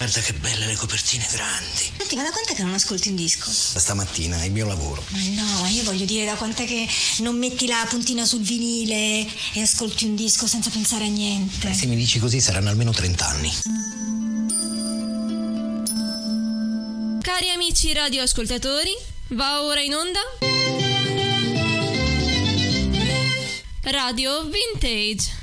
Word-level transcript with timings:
Guarda 0.00 0.20
che 0.22 0.32
belle 0.32 0.64
le 0.64 0.76
copertine 0.76 1.26
grandi. 1.30 1.92
Senti, 1.98 2.16
ma 2.16 2.22
da 2.22 2.30
quant'è 2.30 2.54
che 2.54 2.62
non 2.62 2.72
ascolti 2.72 3.10
un 3.10 3.16
disco? 3.16 3.50
Da 3.74 3.80
stamattina, 3.80 4.40
è 4.40 4.46
il 4.46 4.50
mio 4.50 4.64
lavoro. 4.64 5.04
Ma 5.08 5.18
no, 5.42 5.60
ma 5.60 5.68
io 5.68 5.82
voglio 5.82 6.06
dire 6.06 6.24
da 6.24 6.36
quant'è 6.36 6.64
che 6.64 6.88
non 7.18 7.36
metti 7.36 7.66
la 7.66 7.84
puntina 7.86 8.24
sul 8.24 8.40
vinile 8.40 9.26
e 9.52 9.60
ascolti 9.60 10.06
un 10.06 10.14
disco 10.14 10.46
senza 10.46 10.70
pensare 10.70 11.04
a 11.04 11.08
niente. 11.08 11.74
Se 11.74 11.84
mi 11.84 11.96
dici 11.96 12.18
così 12.18 12.40
saranno 12.40 12.70
almeno 12.70 12.92
30 12.92 13.26
anni. 13.26 13.52
Cari 17.20 17.50
amici 17.50 17.92
radioascoltatori, 17.92 18.96
va 19.32 19.64
ora 19.64 19.82
in 19.82 19.92
onda 19.92 20.20
Radio 23.82 24.44
Vintage. 24.44 25.39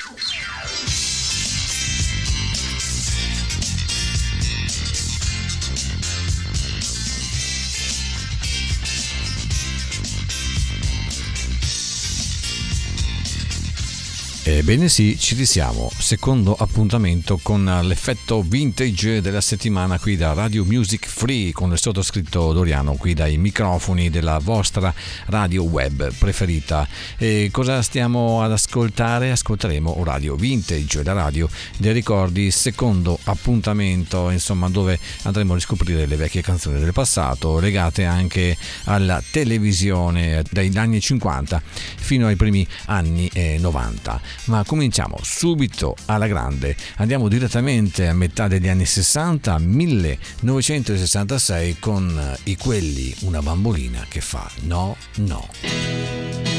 Ebbene 14.49 14.87
sì, 14.87 15.19
ci 15.19 15.35
risiamo. 15.35 15.91
Secondo 15.97 16.55
appuntamento 16.55 17.37
con 17.43 17.65
l'effetto 17.83 18.41
vintage 18.41 19.19
della 19.19 19.41
settimana 19.41 19.99
qui 19.99 20.15
da 20.15 20.31
Radio 20.31 20.63
Music 20.63 21.05
Free 21.05 21.51
con 21.51 21.73
il 21.73 21.77
sottoscritto 21.77 22.53
Doriano 22.53 22.93
qui 22.93 23.13
dai 23.13 23.35
microfoni 23.35 24.09
della 24.09 24.39
vostra 24.39 24.93
radio 25.25 25.63
web 25.63 26.13
preferita. 26.17 26.87
E 27.17 27.49
cosa 27.51 27.81
stiamo 27.81 28.41
ad 28.41 28.53
ascoltare? 28.53 29.31
Ascolteremo 29.31 30.01
Radio 30.05 30.35
Vintage, 30.35 31.03
la 31.03 31.11
radio 31.11 31.49
dei 31.75 31.91
ricordi, 31.91 32.49
secondo 32.49 33.19
appuntamento, 33.25 34.29
insomma, 34.29 34.69
dove 34.69 34.97
andremo 35.23 35.51
a 35.51 35.55
riscoprire 35.55 36.05
le 36.05 36.15
vecchie 36.15 36.41
canzoni 36.41 36.79
del 36.79 36.93
passato 36.93 37.59
legate 37.59 38.05
anche 38.05 38.55
alla 38.85 39.21
televisione 39.29 40.41
dagli 40.49 40.77
anni 40.77 41.01
50 41.01 41.61
fino 41.97 42.27
ai 42.27 42.37
primi 42.37 42.65
anni 42.85 43.29
90 43.59 44.36
ma 44.45 44.63
cominciamo 44.65 45.17
subito 45.21 45.95
alla 46.05 46.27
grande. 46.27 46.75
Andiamo 46.97 47.27
direttamente 47.27 48.07
a 48.07 48.13
metà 48.13 48.47
degli 48.47 48.67
anni 48.67 48.85
60, 48.85 49.57
1966 49.59 51.77
con 51.79 52.37
i 52.43 52.57
quelli, 52.57 53.13
una 53.21 53.41
bambolina 53.41 54.05
che 54.07 54.21
fa 54.21 54.49
no, 54.61 54.95
no. 55.15 56.56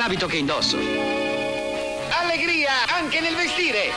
L'abito 0.00 0.26
che 0.26 0.38
indosso. 0.38 0.78
Allegria 2.08 2.72
anche 2.96 3.20
nel 3.20 3.34
vestire. 3.34 3.92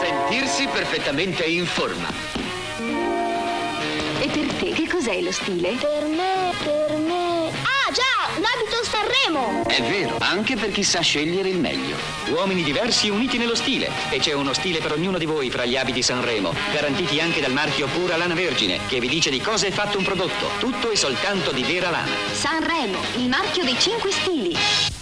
Sentirsi 0.00 0.68
perfettamente 0.68 1.44
in 1.46 1.66
forma. 1.66 2.08
E 4.20 4.28
per 4.28 4.52
te 4.54 4.70
che 4.70 4.86
cos'è 4.88 5.20
lo 5.20 5.32
stile? 5.32 5.70
Per 5.70 6.04
me, 6.04 6.52
per 6.62 6.96
me. 6.96 7.48
Ah 7.48 7.90
già, 7.90 8.30
l'abito 8.34 8.84
Sanremo! 8.84 9.66
È 9.66 9.82
vero, 9.82 10.16
anche 10.20 10.54
per 10.54 10.70
chi 10.70 10.84
sa 10.84 11.00
scegliere 11.00 11.48
il 11.48 11.58
meglio. 11.58 11.96
Uomini 12.28 12.62
diversi 12.62 13.08
uniti 13.08 13.36
nello 13.36 13.56
stile. 13.56 13.90
E 14.10 14.20
c'è 14.20 14.32
uno 14.32 14.52
stile 14.52 14.78
per 14.78 14.92
ognuno 14.92 15.18
di 15.18 15.24
voi 15.24 15.50
fra 15.50 15.64
gli 15.64 15.76
abiti 15.76 16.02
Sanremo, 16.02 16.54
garantiti 16.72 17.18
anche 17.18 17.40
dal 17.40 17.52
marchio 17.52 17.88
Pura 17.88 18.16
Lana 18.16 18.34
Vergine, 18.34 18.78
che 18.86 19.00
vi 19.00 19.08
dice 19.08 19.30
di 19.30 19.40
cosa 19.40 19.66
è 19.66 19.72
fatto 19.72 19.98
un 19.98 20.04
prodotto. 20.04 20.50
Tutto 20.60 20.88
e 20.88 20.96
soltanto 20.96 21.50
di 21.50 21.64
vera 21.64 21.90
lana. 21.90 22.12
Sanremo, 22.32 22.98
il 23.16 23.28
marchio 23.28 23.64
dei 23.64 23.76
cinque 23.76 24.12
stili. 24.12 24.99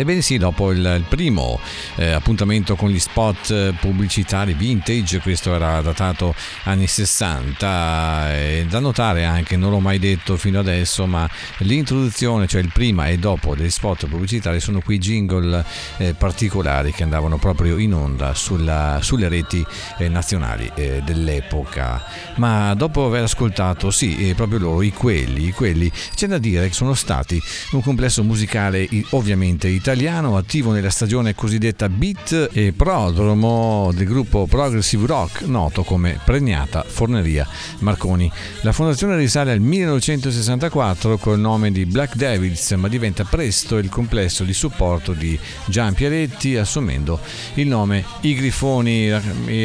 Ebbene 0.00 0.22
sì, 0.22 0.38
dopo 0.38 0.72
il, 0.72 0.78
il 0.78 1.04
primo 1.06 1.60
eh, 1.96 2.12
appuntamento 2.12 2.74
con 2.74 2.88
gli 2.88 2.98
spot 2.98 3.50
eh, 3.50 3.74
pubblicitari 3.78 4.54
vintage, 4.54 5.20
questo 5.20 5.54
era 5.54 5.82
datato 5.82 6.34
anni 6.62 6.86
60, 6.86 8.34
e 8.34 8.66
da 8.66 8.78
notare 8.78 9.26
anche, 9.26 9.58
non 9.58 9.70
l'ho 9.70 9.78
mai 9.78 9.98
detto 9.98 10.38
fino 10.38 10.58
adesso, 10.58 11.04
ma 11.04 11.28
l'introduzione, 11.58 12.46
cioè 12.46 12.62
il 12.62 12.70
prima 12.72 13.08
e 13.08 13.18
dopo 13.18 13.54
degli 13.54 13.68
spot 13.68 14.06
pubblicitari 14.06 14.58
sono 14.58 14.80
qui 14.80 14.96
jingle 14.96 15.62
eh, 15.98 16.14
particolari 16.14 16.92
che 16.92 17.02
andavano 17.02 17.36
proprio 17.36 17.76
in 17.76 17.92
onda 17.92 18.32
sulla, 18.32 19.00
sulle 19.02 19.28
reti 19.28 19.62
eh, 19.98 20.08
nazionali 20.08 20.70
eh, 20.76 21.02
dell'epoca. 21.04 22.02
Ma 22.36 22.72
dopo 22.72 23.04
aver 23.04 23.24
ascoltato, 23.24 23.90
sì, 23.90 24.32
proprio 24.34 24.60
loro, 24.60 24.80
i 24.80 24.94
quelli, 24.94 25.48
i 25.48 25.52
quelli, 25.52 25.92
c'è 26.14 26.26
da 26.26 26.38
dire 26.38 26.68
che 26.68 26.74
sono 26.74 26.94
stati 26.94 27.38
un 27.72 27.82
complesso 27.82 28.24
musicale 28.24 28.88
ovviamente 29.10 29.68
italiano 29.68 29.88
italiano 29.90 30.36
attivo 30.36 30.70
nella 30.70 30.88
stagione 30.88 31.34
cosiddetta 31.34 31.88
beat 31.88 32.50
e 32.52 32.72
prodromo 32.72 33.90
del 33.92 34.06
gruppo 34.06 34.46
progressive 34.46 35.04
rock 35.04 35.40
noto 35.42 35.82
come 35.82 36.20
Pregnata 36.24 36.84
Forneria 36.86 37.44
Marconi. 37.80 38.30
La 38.60 38.70
fondazione 38.70 39.16
risale 39.16 39.50
al 39.50 39.58
1964 39.58 41.18
col 41.18 41.40
nome 41.40 41.72
di 41.72 41.86
Black 41.86 42.14
Devils 42.14 42.70
ma 42.72 42.86
diventa 42.86 43.24
presto 43.24 43.78
il 43.78 43.88
complesso 43.88 44.44
di 44.44 44.52
supporto 44.52 45.12
di 45.12 45.36
Gian 45.64 45.92
Pieretti 45.92 46.56
assumendo 46.56 47.18
il 47.54 47.66
nome 47.66 48.04
I 48.20 48.34
Grifoni 48.34 49.10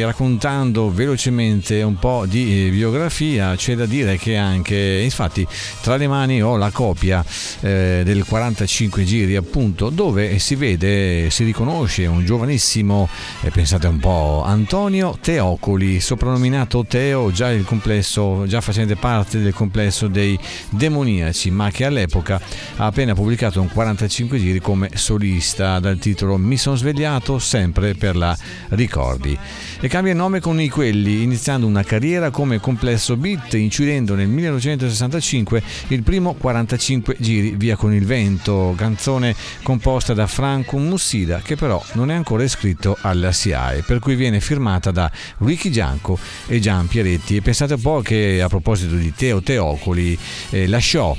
raccontando 0.02 0.92
velocemente 0.92 1.82
un 1.82 2.00
po' 2.00 2.26
di 2.26 2.68
biografia 2.72 3.54
c'è 3.54 3.76
da 3.76 3.86
dire 3.86 4.16
che 4.18 4.36
anche 4.36 5.00
infatti 5.04 5.46
tra 5.82 5.94
le 5.94 6.08
mani 6.08 6.42
ho 6.42 6.56
la 6.56 6.70
copia 6.70 7.24
eh, 7.60 8.02
del 8.04 8.24
45 8.24 9.04
giri 9.04 9.36
appunto 9.36 9.88
dove 9.88 10.15
dove 10.16 10.38
si 10.38 10.54
vede, 10.54 11.28
si 11.28 11.44
riconosce 11.44 12.06
un 12.06 12.24
giovanissimo, 12.24 13.06
eh, 13.42 13.50
pensate 13.50 13.86
un 13.86 13.98
po', 13.98 14.42
Antonio 14.42 15.18
Teocoli, 15.20 16.00
soprannominato 16.00 16.86
Teo, 16.86 17.30
già, 17.30 17.54
complesso, 17.64 18.46
già 18.46 18.62
facente 18.62 18.96
parte 18.96 19.40
del 19.40 19.52
complesso 19.52 20.08
dei 20.08 20.38
demoniaci, 20.70 21.50
ma 21.50 21.70
che 21.70 21.84
all'epoca 21.84 22.40
ha 22.76 22.86
appena 22.86 23.12
pubblicato 23.12 23.60
un 23.60 23.68
45 23.68 24.38
giri 24.38 24.58
come 24.58 24.88
solista 24.94 25.78
dal 25.80 25.98
titolo 25.98 26.38
Mi 26.38 26.56
sono 26.56 26.76
svegliato 26.76 27.38
sempre 27.38 27.94
per 27.94 28.16
la 28.16 28.34
Ricordi. 28.70 29.38
E 29.78 29.88
cambia 29.88 30.14
nome 30.14 30.40
con 30.40 30.58
i 30.58 30.70
quelli, 30.70 31.22
iniziando 31.22 31.66
una 31.66 31.82
carriera 31.82 32.30
come 32.30 32.58
complesso 32.60 33.14
beat, 33.16 33.54
incidendo 33.54 34.14
nel 34.14 34.26
1965 34.26 35.62
il 35.88 36.02
primo 36.02 36.32
45 36.32 37.16
giri 37.18 37.54
via 37.56 37.76
con 37.76 37.92
il 37.92 38.06
vento, 38.06 38.74
canzone 38.74 39.36
composta 39.62 40.14
da 40.14 40.26
Franco 40.26 40.78
Mussida 40.78 41.40
che 41.40 41.56
però 41.56 41.82
non 41.92 42.10
è 42.10 42.14
ancora 42.14 42.42
iscritto 42.42 42.96
alla 43.02 43.32
SIAE 43.32 43.82
per 43.82 43.98
cui 43.98 44.14
viene 44.14 44.40
firmata 44.40 44.90
da 44.90 45.10
Ricky 45.38 45.68
Gianco 45.68 46.18
e 46.46 46.58
Gian 46.58 46.86
Pieretti. 46.86 47.36
E 47.36 47.42
pensate 47.42 47.74
un 47.74 47.82
po' 47.82 48.00
che 48.00 48.40
a 48.42 48.48
proposito 48.48 48.94
di 48.94 49.12
Teo 49.14 49.42
Teocoli 49.42 50.18
eh, 50.50 50.66
lasciò 50.68 51.14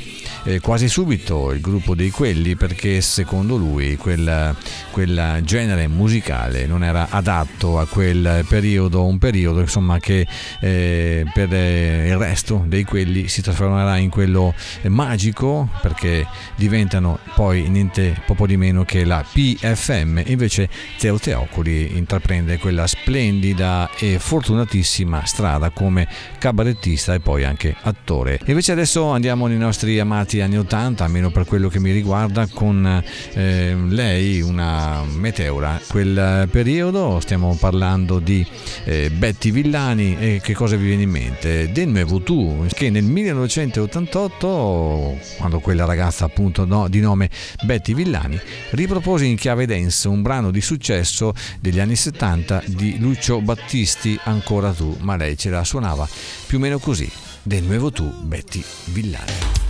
eh, 0.47 0.61
quasi 0.61 0.87
subito 0.87 1.51
il 1.51 1.59
gruppo 1.59 1.93
dei 1.93 2.09
quelli 2.09 2.55
perché 2.55 3.01
secondo 3.01 3.57
lui 3.57 3.97
quel, 3.97 4.55
quel, 4.91 5.41
genere 5.43 5.87
musicale 5.87 6.65
non 6.65 6.83
era 6.83 7.07
adatto 7.09 7.79
a 7.79 7.85
quel 7.85 8.45
periodo, 8.47 9.05
un 9.05 9.17
periodo 9.17 9.59
insomma 9.59 9.99
che 9.99 10.25
eh, 10.61 11.25
per 11.33 11.53
eh, 11.53 12.07
il 12.07 12.15
resto 12.15 12.63
dei 12.65 12.85
quelli 12.85 13.27
si 13.27 13.41
trasformerà 13.41 13.97
in 13.97 14.09
quello 14.09 14.53
magico 14.83 15.69
perché 15.81 16.25
diventano 16.55 17.19
poi 17.35 17.67
niente 17.67 18.21
poco 18.25 18.47
di 18.47 18.55
meno 18.55 18.85
che 18.85 19.03
la 19.03 19.23
PFM 19.29 20.21
invece 20.27 20.69
Teo 20.97 21.19
Teocoli 21.19 21.97
intraprende 21.97 22.57
quella 22.57 22.87
splendida 22.87 23.89
e 23.97 24.17
fortunatissima 24.17 25.25
strada 25.25 25.71
come 25.71 26.07
cabarettista 26.37 27.13
e 27.13 27.19
poi 27.19 27.43
anche 27.43 27.75
attore. 27.81 28.39
Invece 28.45 28.71
adesso 28.71 29.09
andiamo 29.09 29.47
nei 29.47 29.57
nostri 29.57 29.99
amati 29.99 30.36
inizi 30.37 30.41
anni 30.41 30.57
80, 30.57 31.03
almeno 31.03 31.31
per 31.31 31.45
quello 31.45 31.69
che 31.69 31.79
mi 31.79 31.91
riguarda, 31.91 32.47
con 32.47 33.03
eh, 33.33 33.75
lei 33.87 34.41
una 34.41 35.03
meteora. 35.03 35.79
Quel 35.87 36.47
periodo 36.51 37.19
stiamo 37.19 37.55
parlando 37.59 38.19
di 38.19 38.45
eh, 38.85 39.09
Betty 39.09 39.51
Villani 39.51 40.17
e 40.19 40.39
che 40.41 40.53
cosa 40.53 40.75
vi 40.75 40.87
viene 40.87 41.03
in 41.03 41.09
mente? 41.09 41.71
Del 41.71 41.87
Nuevo 41.87 42.21
Tu, 42.21 42.65
che 42.73 42.89
nel 42.89 43.03
1988, 43.03 45.17
quando 45.37 45.59
quella 45.59 45.85
ragazza 45.85 46.25
appunto 46.25 46.65
no, 46.65 46.87
di 46.87 46.99
nome 46.99 47.29
Betty 47.63 47.93
Villani, 47.93 48.39
ripropose 48.71 49.25
in 49.25 49.35
chiave 49.35 49.65
dance 49.65 50.07
un 50.07 50.21
brano 50.21 50.51
di 50.51 50.61
successo 50.61 51.33
degli 51.59 51.79
anni 51.79 51.95
70 51.95 52.63
di 52.67 52.99
Lucio 52.99 53.41
Battisti, 53.41 54.19
Ancora 54.23 54.71
tu, 54.71 54.95
ma 55.01 55.15
lei 55.15 55.37
ce 55.37 55.49
la 55.49 55.63
suonava 55.63 56.07
più 56.45 56.57
o 56.57 56.61
meno 56.61 56.79
così. 56.79 57.09
Del 57.41 57.63
Nuevo 57.63 57.91
Tu, 57.91 58.11
Betty 58.23 58.63
Villani. 58.85 59.66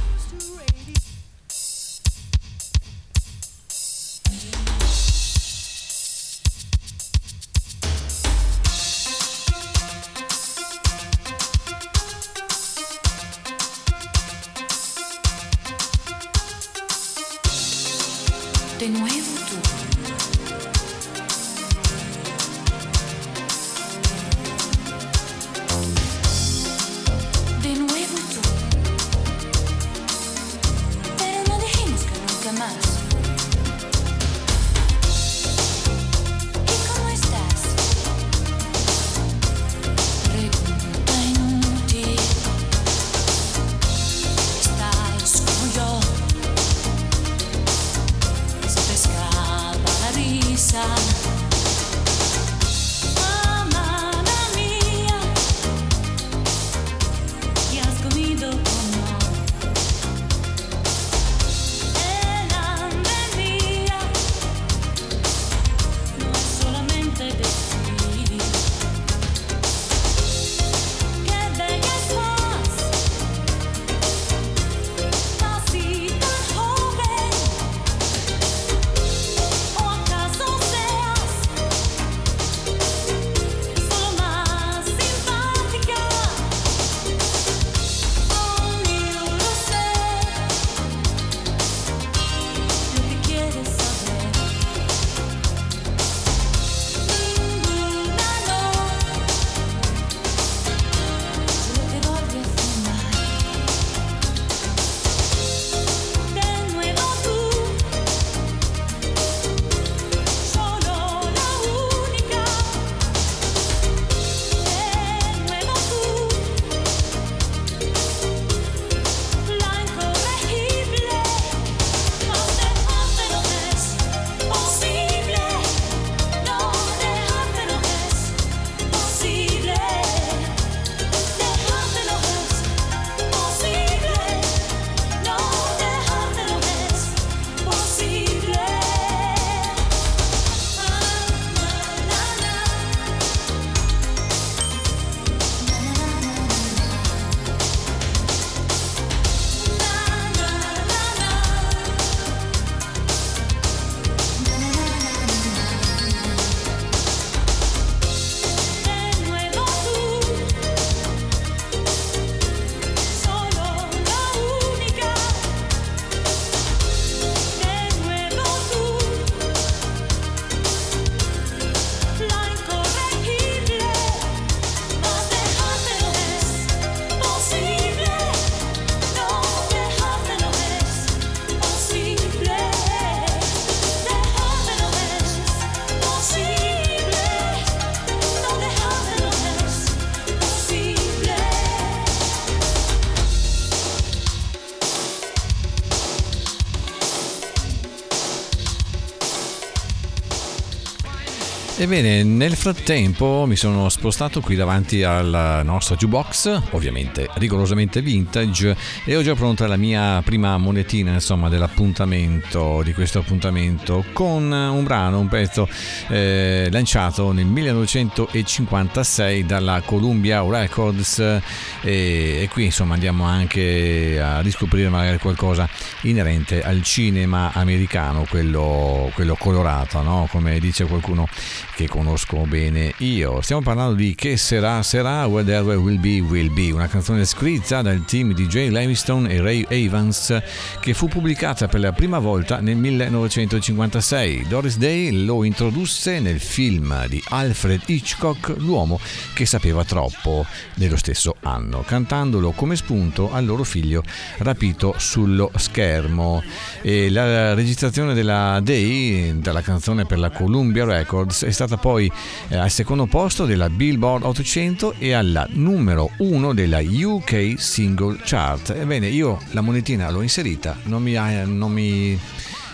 Ebbene, 201.88 202.22
nel 202.22 202.58
frattempo 202.58 203.46
mi 203.48 203.56
sono 203.56 203.88
spostato 203.88 204.42
qui 204.42 204.58
davanti 204.58 205.04
al 205.04 205.62
nostro 205.64 205.96
jukebox, 205.96 206.64
ovviamente 206.72 207.30
rigorosamente 207.36 208.02
vintage, 208.02 208.76
e 209.06 209.16
ho 209.16 209.22
già 209.22 209.36
pronta 209.36 209.68
la 209.68 209.78
mia 209.78 210.22
prima 210.22 210.58
monetina, 210.58 211.14
insomma, 211.14 211.48
dell'appuntamento, 211.48 212.82
di 212.84 212.92
questo 212.92 213.20
appuntamento, 213.20 214.04
con 214.12 214.52
un 214.52 214.84
brano, 214.84 215.20
un 215.20 215.30
pezzo 215.30 215.66
eh, 216.10 216.68
lanciato 216.70 217.32
nel 217.32 217.46
1956 217.46 219.46
dalla 219.46 219.82
Columbia 219.86 220.44
Records 220.46 221.20
e, 221.20 221.42
e 221.82 222.50
qui 222.52 222.66
insomma 222.66 222.96
andiamo 222.96 223.24
anche 223.24 224.20
a 224.22 224.42
riscoprire 224.42 224.90
magari 224.90 225.20
qualcosa 225.20 225.70
inerente 226.02 226.62
al 226.62 226.84
cinema 226.84 227.52
americano, 227.54 228.26
quello, 228.30 229.10
quello 229.14 229.36
colorato, 229.36 230.02
no? 230.02 230.28
come 230.30 230.60
dice 230.60 230.84
qualcuno 230.84 231.30
che 231.78 231.88
conosco 231.88 232.38
bene 232.48 232.92
io. 232.98 233.40
Stiamo 233.42 233.62
parlando 233.62 233.94
di 233.94 234.16
Che 234.16 234.36
sarà 234.36 234.82
sarà, 234.82 235.28
Whatever 235.28 235.78
Will 235.78 236.00
Be 236.00 236.20
Will 236.22 236.52
Be, 236.52 236.72
una 236.72 236.88
canzone 236.88 237.24
scritta 237.24 237.84
dal 237.84 238.04
team 238.04 238.34
di 238.34 238.48
Jay 238.48 238.70
Livingstone 238.70 239.30
e 239.30 239.40
Ray 239.40 239.64
Evans 239.70 240.36
che 240.80 240.96
fu 240.96 241.08
pubblicata 241.08 241.68
per 241.68 241.82
la 241.82 241.92
prima 241.92 242.18
volta 242.18 242.62
nel 242.62 242.78
1956. 242.78 244.48
Doris 244.48 244.78
Day 244.78 245.24
lo 245.24 245.44
introdusse 245.44 246.20
nel 246.20 246.40
film 246.40 247.06
di 247.06 247.24
Alfred 247.28 247.84
Hitchcock, 247.86 248.56
L'uomo 248.58 249.00
che 249.36 249.46
sapeva 249.46 249.84
troppo, 249.84 250.48
dello 250.74 250.98
stesso 250.98 251.36
anno, 251.42 251.84
cantandolo 251.86 252.54
come 252.54 252.76
spunto 252.76 253.32
al 253.32 253.46
loro 253.46 253.64
figlio 253.64 254.02
rapito 254.38 254.96
sullo 254.98 255.52
schermo. 255.56 256.42
E 256.82 257.12
la 257.12 257.54
registrazione 257.54 258.16
della 258.16 258.60
Day, 258.64 259.40
dalla 259.40 259.62
canzone 259.62 260.06
per 260.06 260.18
la 260.18 260.32
Columbia 260.32 260.84
Records, 260.84 261.44
è 261.44 261.52
stata 261.52 261.66
stata 261.68 261.82
poi 261.82 262.12
eh, 262.48 262.56
al 262.56 262.72
secondo 262.72 263.06
posto 263.06 263.46
della 263.46 263.70
Billboard 263.70 264.24
800 264.24 264.96
e 264.98 265.12
alla 265.14 265.46
numero 265.52 266.10
1 266.18 266.54
della 266.54 266.80
UK 266.82 267.56
Single 267.58 268.20
Chart. 268.24 268.70
Ebbene, 268.70 269.08
io 269.08 269.40
la 269.52 269.62
monetina 269.62 270.10
l'ho 270.10 270.22
inserita, 270.22 270.78
non 270.84 271.04
mi, 271.04 271.14
non 271.14 271.72
mi 271.72 272.18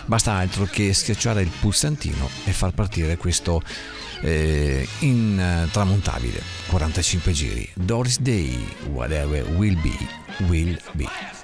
basta 0.06 0.32
altro 0.32 0.64
che 0.64 0.92
schiacciare 0.92 1.42
il 1.42 1.50
pulsantino 1.60 2.28
e 2.44 2.52
far 2.52 2.72
partire 2.72 3.16
questo 3.16 3.62
eh, 4.20 4.86
intramontabile 5.00 6.40
45 6.68 7.32
giri. 7.32 7.68
Doris 7.74 8.20
Day, 8.20 8.64
whatever 8.92 9.44
will 9.56 9.78
be, 9.80 9.96
will 10.46 10.80
be. 10.92 11.43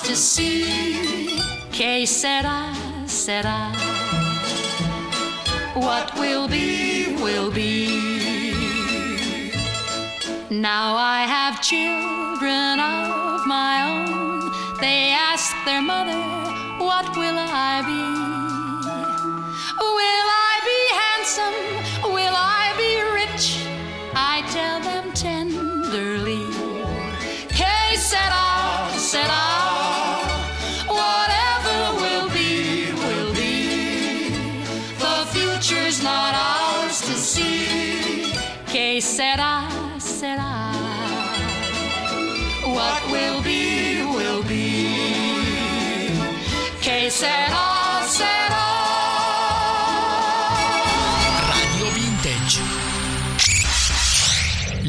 To 0.00 0.16
see. 0.16 1.38
Que 1.70 2.06
sera, 2.06 2.72
sera. 3.06 3.72
What 5.74 6.14
will 6.14 6.48
be, 6.48 7.14
will 7.16 7.50
be. 7.50 8.52
Now 10.50 10.96
I 10.96 11.26
have 11.26 11.60
children 11.60 12.80
of 12.80 13.46
my 13.46 13.74
own. 13.90 14.50
They 14.80 15.12
ask 15.12 15.54
their 15.66 15.82
mother, 15.82 16.22
What 16.78 17.14
will 17.16 17.36
I 17.38 17.82
be? 17.84 18.31
said, 47.10 47.48
oh. 47.50 47.71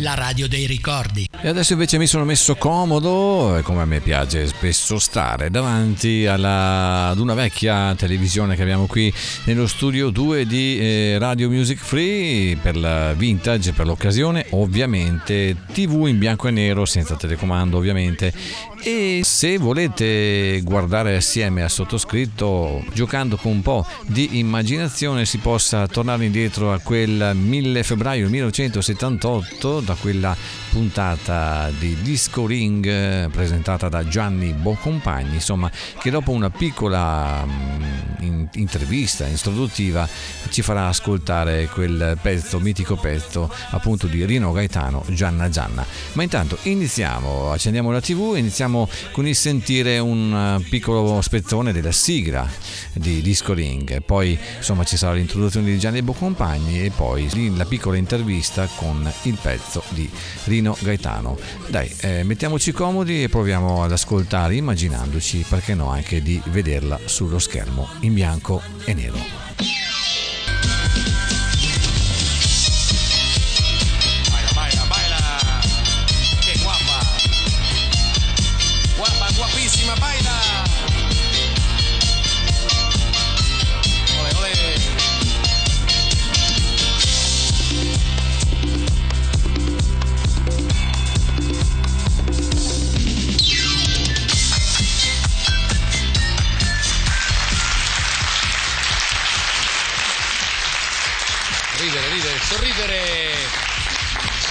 La 0.04 0.16
radio 0.16 0.50
dei 0.50 0.68
ricordi. 0.68 1.30
E 1.42 1.48
adesso 1.48 1.72
invece 1.72 1.98
mi 1.98 2.08
sono 2.08 2.26
messo 2.26 2.56
comodo, 2.56 3.58
come 3.64 3.84
a 3.84 3.86
me 3.86 4.02
piace 4.02 4.48
spesso 4.48 5.00
stare, 5.00 5.50
davanti 5.50 6.26
alla, 6.26 7.08
ad 7.08 7.20
una 7.20 7.34
vecchia 7.34 7.96
televisione 7.96 8.58
che 8.58 8.64
abbiamo 8.64 8.86
qui 8.86 9.14
nello 9.46 9.66
studio 9.66 10.10
2 10.10 10.46
di 10.46 10.78
eh, 10.78 11.18
Radio 11.20 11.48
Music 11.48 11.80
Free 11.80 12.58
per 12.58 12.76
la 12.76 13.14
vintage, 13.14 13.72
per 13.72 13.86
l'occasione, 13.86 14.48
ovviamente 14.50 15.56
TV 15.72 16.08
in 16.08 16.18
bianco 16.18 16.50
e 16.50 16.52
nero, 16.52 16.84
senza 16.84 17.16
telecomando 17.16 17.78
ovviamente. 17.78 18.34
E 18.86 19.22
se 19.24 19.58
volete 19.58 20.60
guardare 20.62 21.16
assieme 21.16 21.64
al 21.64 21.72
sottoscritto, 21.72 22.84
giocando 22.92 23.38
con 23.38 23.54
un 23.54 23.62
po' 23.62 23.86
di 24.06 24.40
immaginazione, 24.40 25.26
si 25.26 25.38
possa 25.38 25.88
tornare 25.88 26.26
indietro 26.26 26.74
a 26.74 26.80
quel 26.80 27.32
1000 27.34 27.84
febbraio 27.84 28.28
1978, 28.28 29.80
da 29.80 29.93
quella 29.96 30.36
puntata 30.74 31.70
di 31.77 31.96
Disco 32.01 32.48
Ring 32.48 32.84
eh, 32.88 33.30
presentata 33.32 33.89
da 33.89 34.08
Gianni 34.08 34.53
Bocompagni, 34.53 35.36
insomma, 35.36 35.70
che 36.00 36.10
dopo 36.10 36.32
una 36.32 36.50
piccola 36.50 37.46
in- 38.22 38.50
intervista 38.53 39.27
introduttiva 39.27 40.10
ci 40.50 40.63
farà 40.63 40.88
ascoltare 40.88 41.68
quel 41.68 42.18
pezzo, 42.20 42.60
mitico 42.60 42.96
pezzo 42.96 43.53
appunto 43.70 44.08
di 44.08 44.25
Rino 44.25 44.51
Gaetano, 44.51 45.06
Gianna 45.10 45.48
Gianna. 45.48 45.86
Ma 46.13 46.24
intanto 46.24 46.58
iniziamo, 46.63 47.51
accendiamo 47.51 47.92
la 47.92 48.01
TV, 48.01 48.34
iniziamo 48.36 48.89
con 49.12 49.27
il 49.27 49.36
sentire 49.36 50.00
un 50.00 50.60
eh, 50.60 50.68
piccolo 50.70 51.22
spezzone 51.22 51.72
della 51.72 51.92
sigla 51.92 52.50
di 52.94 53.22
Disco 53.22 53.53
Ring, 53.53 54.01
poi 54.01 54.36
insomma 54.58 54.84
ci 54.86 54.98
sarà 54.98 55.13
l'introduzione 55.13 55.70
di 55.70 55.77
Gianni 55.77 56.01
Bocompagni 56.01 56.84
e 56.84 56.89
poi 56.89 57.30
la 57.56 57.65
piccola 57.65 57.96
intervista 57.96 58.68
con 58.75 59.12
il 59.24 59.38
pezzo 59.39 59.84
di 59.89 60.10
Rino 60.46 60.62
Gaetano. 60.79 61.38
Dai, 61.67 61.93
eh, 62.01 62.24
mettiamoci 62.24 62.72
comodi 62.72 63.24
e 63.24 63.29
proviamo 63.29 63.84
ad 63.84 63.91
ascoltare 63.91 64.55
immaginandoci, 64.55 65.46
perché 65.48 65.74
no, 65.74 65.89
anche 65.89 66.22
di 66.22 66.41
vederla 66.46 67.00
sullo 67.05 67.39
schermo 67.39 67.88
in 68.01 68.13
bianco 68.13 68.62
e 68.86 68.93
nero. 68.93 69.83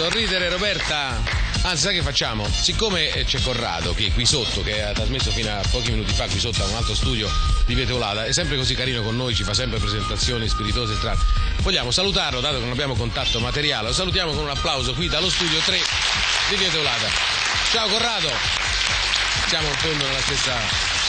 Sorridere 0.02 0.48
Roberta. 0.48 1.22
Anzi, 1.62 1.82
sai 1.82 1.94
che 1.94 2.02
facciamo? 2.02 2.48
Siccome 2.50 3.12
eh, 3.12 3.24
c'è 3.24 3.40
Corrado 3.40 3.94
che 3.94 4.06
è 4.08 4.12
qui 4.12 4.26
sotto, 4.26 4.60
che 4.60 4.82
ha 4.82 4.90
trasmesso 4.90 5.30
fino 5.30 5.48
a 5.48 5.62
pochi 5.70 5.92
minuti 5.92 6.12
fa 6.12 6.26
qui 6.26 6.40
sotto 6.40 6.60
a 6.64 6.66
un 6.66 6.74
altro 6.74 6.92
studio 6.96 7.30
di 7.66 7.76
Via 7.76 7.86
Teolata, 7.86 8.24
è 8.24 8.32
sempre 8.32 8.56
così 8.56 8.74
carino 8.74 9.00
con 9.02 9.14
noi, 9.14 9.32
ci 9.32 9.44
fa 9.44 9.54
sempre 9.54 9.78
presentazioni 9.78 10.48
spiritose 10.48 10.98
e. 10.98 11.16
Vogliamo 11.58 11.92
salutarlo, 11.92 12.40
dato 12.40 12.56
che 12.56 12.64
non 12.64 12.72
abbiamo 12.72 12.96
contatto 12.96 13.38
materiale, 13.38 13.86
lo 13.86 13.94
salutiamo 13.94 14.32
con 14.32 14.42
un 14.42 14.50
applauso 14.50 14.92
qui 14.92 15.06
dallo 15.06 15.30
studio 15.30 15.60
3 15.60 15.78
di 16.48 16.56
Via 16.56 16.70
Teolata. 16.70 17.06
Ciao 17.70 17.86
Corrado! 17.86 18.30
Siamo 19.46 19.68
in 19.68 19.74
fondo 19.74 20.04
nella 20.04 20.20
stessa 20.20 20.56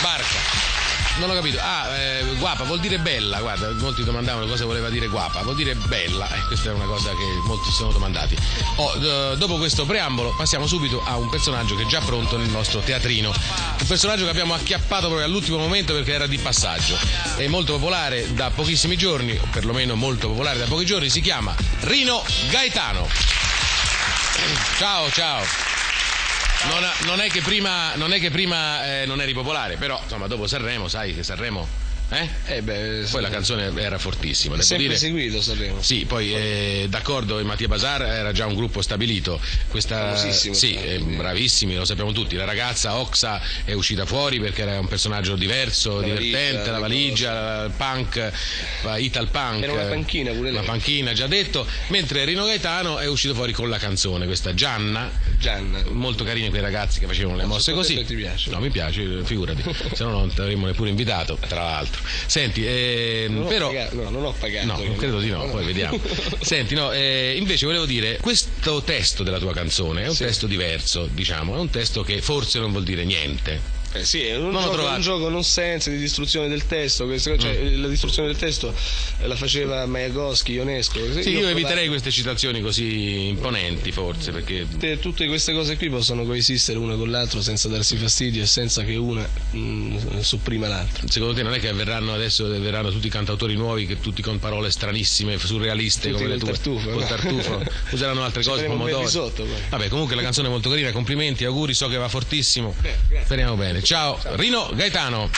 barca. 0.03 0.72
Non 1.17 1.29
ho 1.29 1.33
capito. 1.33 1.59
Ah, 1.61 1.87
eh, 1.95 2.23
guapa 2.37 2.63
vuol 2.63 2.79
dire 2.79 2.97
bella, 2.97 3.39
guarda, 3.39 3.71
molti 3.79 4.03
domandavano 4.03 4.47
cosa 4.47 4.65
voleva 4.65 4.89
dire 4.89 5.07
guapa, 5.07 5.41
vuol 5.43 5.55
dire 5.55 5.75
bella, 5.75 6.27
e 6.29 6.41
questa 6.47 6.71
è 6.71 6.73
una 6.73 6.85
cosa 6.85 7.09
che 7.09 7.25
molti 7.45 7.69
si 7.69 7.75
sono 7.75 7.91
domandati. 7.91 8.35
Oh, 8.77 8.95
d- 8.95 9.37
dopo 9.37 9.57
questo 9.57 9.85
preambolo 9.85 10.33
passiamo 10.35 10.65
subito 10.65 11.03
a 11.05 11.17
un 11.17 11.29
personaggio 11.29 11.75
che 11.75 11.83
è 11.83 11.85
già 11.85 11.99
pronto 11.99 12.37
nel 12.37 12.49
nostro 12.49 12.79
teatrino, 12.79 13.29
un 13.29 13.87
personaggio 13.87 14.23
che 14.23 14.31
abbiamo 14.31 14.55
acchiappato 14.55 15.05
proprio 15.05 15.25
all'ultimo 15.25 15.57
momento 15.57 15.93
perché 15.93 16.13
era 16.13 16.25
di 16.25 16.37
passaggio, 16.39 16.97
è 17.37 17.47
molto 17.47 17.73
popolare 17.73 18.33
da 18.33 18.49
pochissimi 18.49 18.97
giorni, 18.97 19.37
o 19.37 19.47
perlomeno 19.51 19.95
molto 19.95 20.29
popolare 20.29 20.57
da 20.57 20.65
pochi 20.65 20.85
giorni, 20.85 21.09
si 21.09 21.21
chiama 21.21 21.55
Rino 21.81 22.23
Gaetano. 22.49 23.07
Ciao, 24.77 25.09
ciao. 25.11 25.72
Non, 26.67 26.81
non 27.05 27.19
è 27.19 27.29
che 27.29 27.41
prima, 27.41 27.93
non, 27.95 28.13
è 28.13 28.19
che 28.19 28.31
prima 28.31 29.01
eh, 29.01 29.05
non 29.05 29.21
eri 29.21 29.33
popolare, 29.33 29.75
però 29.75 29.99
insomma 30.01 30.27
dopo 30.27 30.47
Sanremo, 30.47 30.87
sai 30.87 31.13
che 31.13 31.23
Sanremo... 31.23 31.82
Eh? 32.09 32.29
Eh 32.45 32.61
beh, 32.61 33.07
Poi 33.09 33.21
la 33.21 33.29
canzone 33.29 33.71
era 33.81 33.97
fortissima, 33.97 34.53
devo 34.53 34.65
sempre 34.65 34.85
dire. 34.87 34.99
seguito 34.99 35.41
Sanremo. 35.41 35.81
Sì, 35.81 36.05
poi 36.05 36.33
eh, 36.35 36.85
d'accordo, 36.87 37.39
e 37.39 37.43
Mattia 37.43 37.67
Basar 37.67 38.03
era 38.03 38.31
già 38.31 38.45
un 38.45 38.53
gruppo 38.55 38.81
stabilito. 38.81 39.39
Questa, 39.67 40.15
sì, 40.15 40.73
eh, 40.75 40.99
bravissimi, 40.99 41.75
lo 41.75 41.85
sappiamo 41.85 42.11
tutti. 42.11 42.35
La 42.35 42.45
ragazza 42.45 42.95
Oxa 42.97 43.41
è 43.63 43.73
uscita 43.73 44.05
fuori 44.05 44.39
perché 44.39 44.61
era 44.61 44.79
un 44.79 44.87
personaggio 44.87 45.35
diverso, 45.35 46.01
La 46.01 46.05
divertente, 46.05 46.69
valigia, 46.69 46.71
la 46.71 46.79
valigia, 46.79 47.63
il 47.63 47.71
punk, 47.75 48.31
Ital 48.99 49.29
Punk. 49.29 49.63
Era 49.63 49.73
una 49.73 49.83
panchina 49.83 50.31
pure 50.31 50.51
lei. 50.51 50.59
Una 50.59 50.67
panchina, 50.67 51.13
già 51.13 51.27
detto. 51.27 51.65
Mentre 51.87 52.25
Rino 52.25 52.45
Gaetano 52.45 52.99
è 52.99 53.07
uscito 53.07 53.33
fuori 53.33 53.53
con 53.53 53.69
la 53.69 53.77
canzone, 53.79 54.25
questa 54.25 54.53
Gianna. 54.53 55.09
Gianna. 55.39 55.83
Molto 55.89 56.23
carini 56.23 56.49
quei 56.49 56.61
ragazzi 56.61 56.99
che 56.99 57.07
facevano 57.07 57.37
le 57.37 57.45
mosse 57.45 57.73
così. 57.73 58.03
ti 58.03 58.15
piace? 58.15 58.51
No, 58.51 58.59
mi 58.59 58.69
piace, 58.69 59.23
figurati. 59.23 59.63
Se 59.93 60.03
no 60.03 60.11
non 60.11 60.31
ti 60.33 60.39
avremmo 60.41 60.67
neppure 60.67 60.89
invitato, 60.89 61.37
tra 61.47 61.63
l'altro. 61.63 61.92
Senti, 62.25 62.65
ehm, 62.65 63.33
Non 63.33 63.47
però... 63.47 63.67
pagato, 63.67 63.95
no, 63.95 64.09
non 64.09 64.25
ho 64.25 64.31
pagato. 64.37 64.65
No, 64.65 64.77
non 64.83 64.95
credo 64.95 65.19
di 65.19 65.29
no, 65.29 65.45
poi 65.49 65.65
vediamo. 65.65 65.99
Senti, 66.41 66.73
no, 66.75 66.91
eh, 66.91 67.35
invece 67.37 67.65
volevo 67.65 67.85
dire, 67.85 68.17
questo 68.21 68.81
testo 68.83 69.23
della 69.23 69.39
tua 69.39 69.53
canzone 69.53 70.03
è 70.03 70.07
un 70.07 70.15
Sì. 70.15 70.23
testo 70.25 70.47
diverso, 70.47 71.07
diciamo, 71.11 71.55
è 71.55 71.59
un 71.59 71.69
testo 71.69 72.03
che 72.03 72.21
forse 72.21 72.59
non 72.59 72.71
vuol 72.71 72.83
dire 72.83 73.03
niente. 73.03 73.81
Eh 73.95 74.03
sì, 74.03 74.21
è 74.23 74.35
un, 74.37 74.49
Non 74.51 74.63
gioco, 74.63 74.85
un 74.87 75.01
gioco 75.01 75.29
non 75.29 75.43
senso 75.43 75.89
di 75.89 75.97
distruzione 75.97 76.47
del 76.47 76.65
testo. 76.65 77.05
questo- 77.05 77.37
cioè, 77.37 77.51
Mm. 77.63 77.81
La 77.81 77.87
distruzione 77.87 78.27
del 78.27 78.37
testo 78.37 78.73
eh, 79.19 79.27
la 79.27 79.35
faceva 79.35 79.85
Majakovsky, 79.85 80.53
Ionesco. 80.53 80.99
Sì, 81.21 81.29
io 81.29 81.45
ho 81.45 81.49
eviterei 81.49 81.87
queste 81.87 82.09
citazioni 82.11 82.61
così 82.61 83.27
imponenti, 83.27 83.91
forse, 83.91 84.31
perché 84.31 84.65
Tutte, 84.99 85.27
queste 85.27 85.53
cose 85.53 85.77
qui 85.77 85.89
possono 85.89 86.23
coesistere 86.25 86.77
una 86.79 86.95
con 86.95 87.09
l'altra 87.11 87.41
senza 87.41 87.67
darsi 87.67 87.95
fastidio 87.97 88.43
e 88.43 88.45
senza 88.45 88.83
che 88.83 88.95
una 88.95 89.27
mm, 89.55 90.19
sopprima 90.21 90.67
l'altra. 90.67 91.07
secondo 91.07 91.33
te 91.35 91.43
non 91.43 91.53
è 91.53 91.59
che 91.59 91.71
verranno 91.73 92.13
adesso 92.13 92.47
verranno 92.47 92.89
tutti 92.91 93.07
i 93.07 93.09
cantautori 93.09 93.55
nuovi 93.55 93.85
che 93.85 93.99
tutti 93.99 94.21
con 94.21 94.39
parole 94.39 94.71
stranissime, 94.71 95.37
surrealiste 95.37 96.09
Tutti 96.09 96.21
come 96.23 96.33
le 96.33 96.39
tue, 96.39 96.51
tartufo, 96.51 96.89
col 96.89 97.01
no? 97.01 97.07
tartufo, 97.07 97.63
useranno 97.91 98.23
altre 98.23 98.41
Ci 98.43 98.49
cose, 98.49 98.63
pomodori. 98.65 98.93
belli 98.93 99.07
sotto, 99.07 99.43
poi. 99.43 99.53
Vabbè, 99.69 99.87
comunque 99.89 100.15
la 100.15 100.21
canzone 100.23 100.47
è 100.47 100.51
molto 100.51 100.69
carina, 100.69 100.91
complimenti, 100.91 101.45
auguri, 101.45 101.73
so 101.73 101.87
che 101.87 101.97
va 101.97 102.07
fortissimo. 102.09 102.73
Speriamo 103.23 103.55
bene. 103.55 103.81
Ciao, 103.83 104.17
Rino 104.37 104.69
Gaetano. 104.73 105.29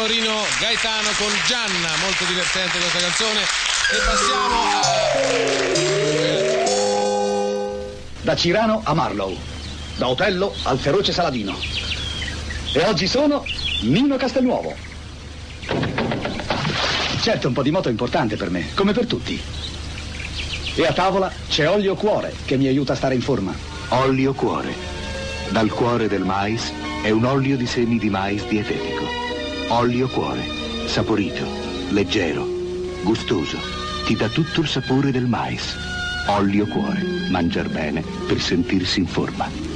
Bravissimo 0.00 0.06
Rino 0.06 0.32
Gaetano 0.58 1.08
con 1.16 1.28
Gianna, 1.46 1.88
molto 2.00 2.24
divertente 2.24 2.78
questa 2.78 2.98
canzone. 2.98 3.40
E 3.92 3.98
passiamo 4.04 4.62
a... 4.62 4.80
Da 8.22 8.36
Cirano 8.36 8.80
a 8.84 8.94
Marlow, 8.94 9.36
da 9.96 10.08
Otello 10.08 10.54
al 10.64 10.78
feroce 10.78 11.12
Saladino. 11.12 11.58
E 12.72 12.84
oggi 12.84 13.06
sono 13.06 13.44
Nino 13.82 14.16
Castelnuovo. 14.16 14.74
Certo, 17.20 17.48
un 17.48 17.54
po' 17.54 17.62
di 17.62 17.70
moto 17.70 17.88
è 17.88 17.90
importante 17.90 18.36
per 18.36 18.50
me, 18.50 18.72
come 18.74 18.92
per 18.92 19.06
tutti. 19.06 19.40
E 20.74 20.86
a 20.86 20.92
tavola 20.92 21.30
c'è 21.48 21.68
Olio 21.68 21.94
Cuore 21.94 22.34
che 22.44 22.56
mi 22.56 22.66
aiuta 22.66 22.92
a 22.92 22.96
stare 22.96 23.14
in 23.14 23.22
forma. 23.22 23.52
Olio 23.88 24.32
Cuore. 24.32 24.72
Dal 25.50 25.68
cuore 25.68 26.06
del 26.06 26.22
mais 26.22 26.72
è 27.02 27.10
un 27.10 27.24
olio 27.24 27.56
di 27.56 27.66
semi 27.66 27.98
di 27.98 28.08
mais 28.08 28.46
dietetico. 28.46 29.19
Olio 29.72 30.08
Cuore. 30.08 30.42
Saporito, 30.86 31.46
leggero, 31.90 32.44
gustoso. 33.04 33.56
Ti 34.04 34.16
dà 34.16 34.28
tutto 34.28 34.62
il 34.62 34.66
sapore 34.66 35.12
del 35.12 35.26
mais. 35.26 35.76
Olio 36.26 36.66
Cuore. 36.66 37.28
Mangiar 37.30 37.68
bene 37.68 38.02
per 38.26 38.40
sentirsi 38.40 38.98
in 38.98 39.06
forma. 39.06 39.69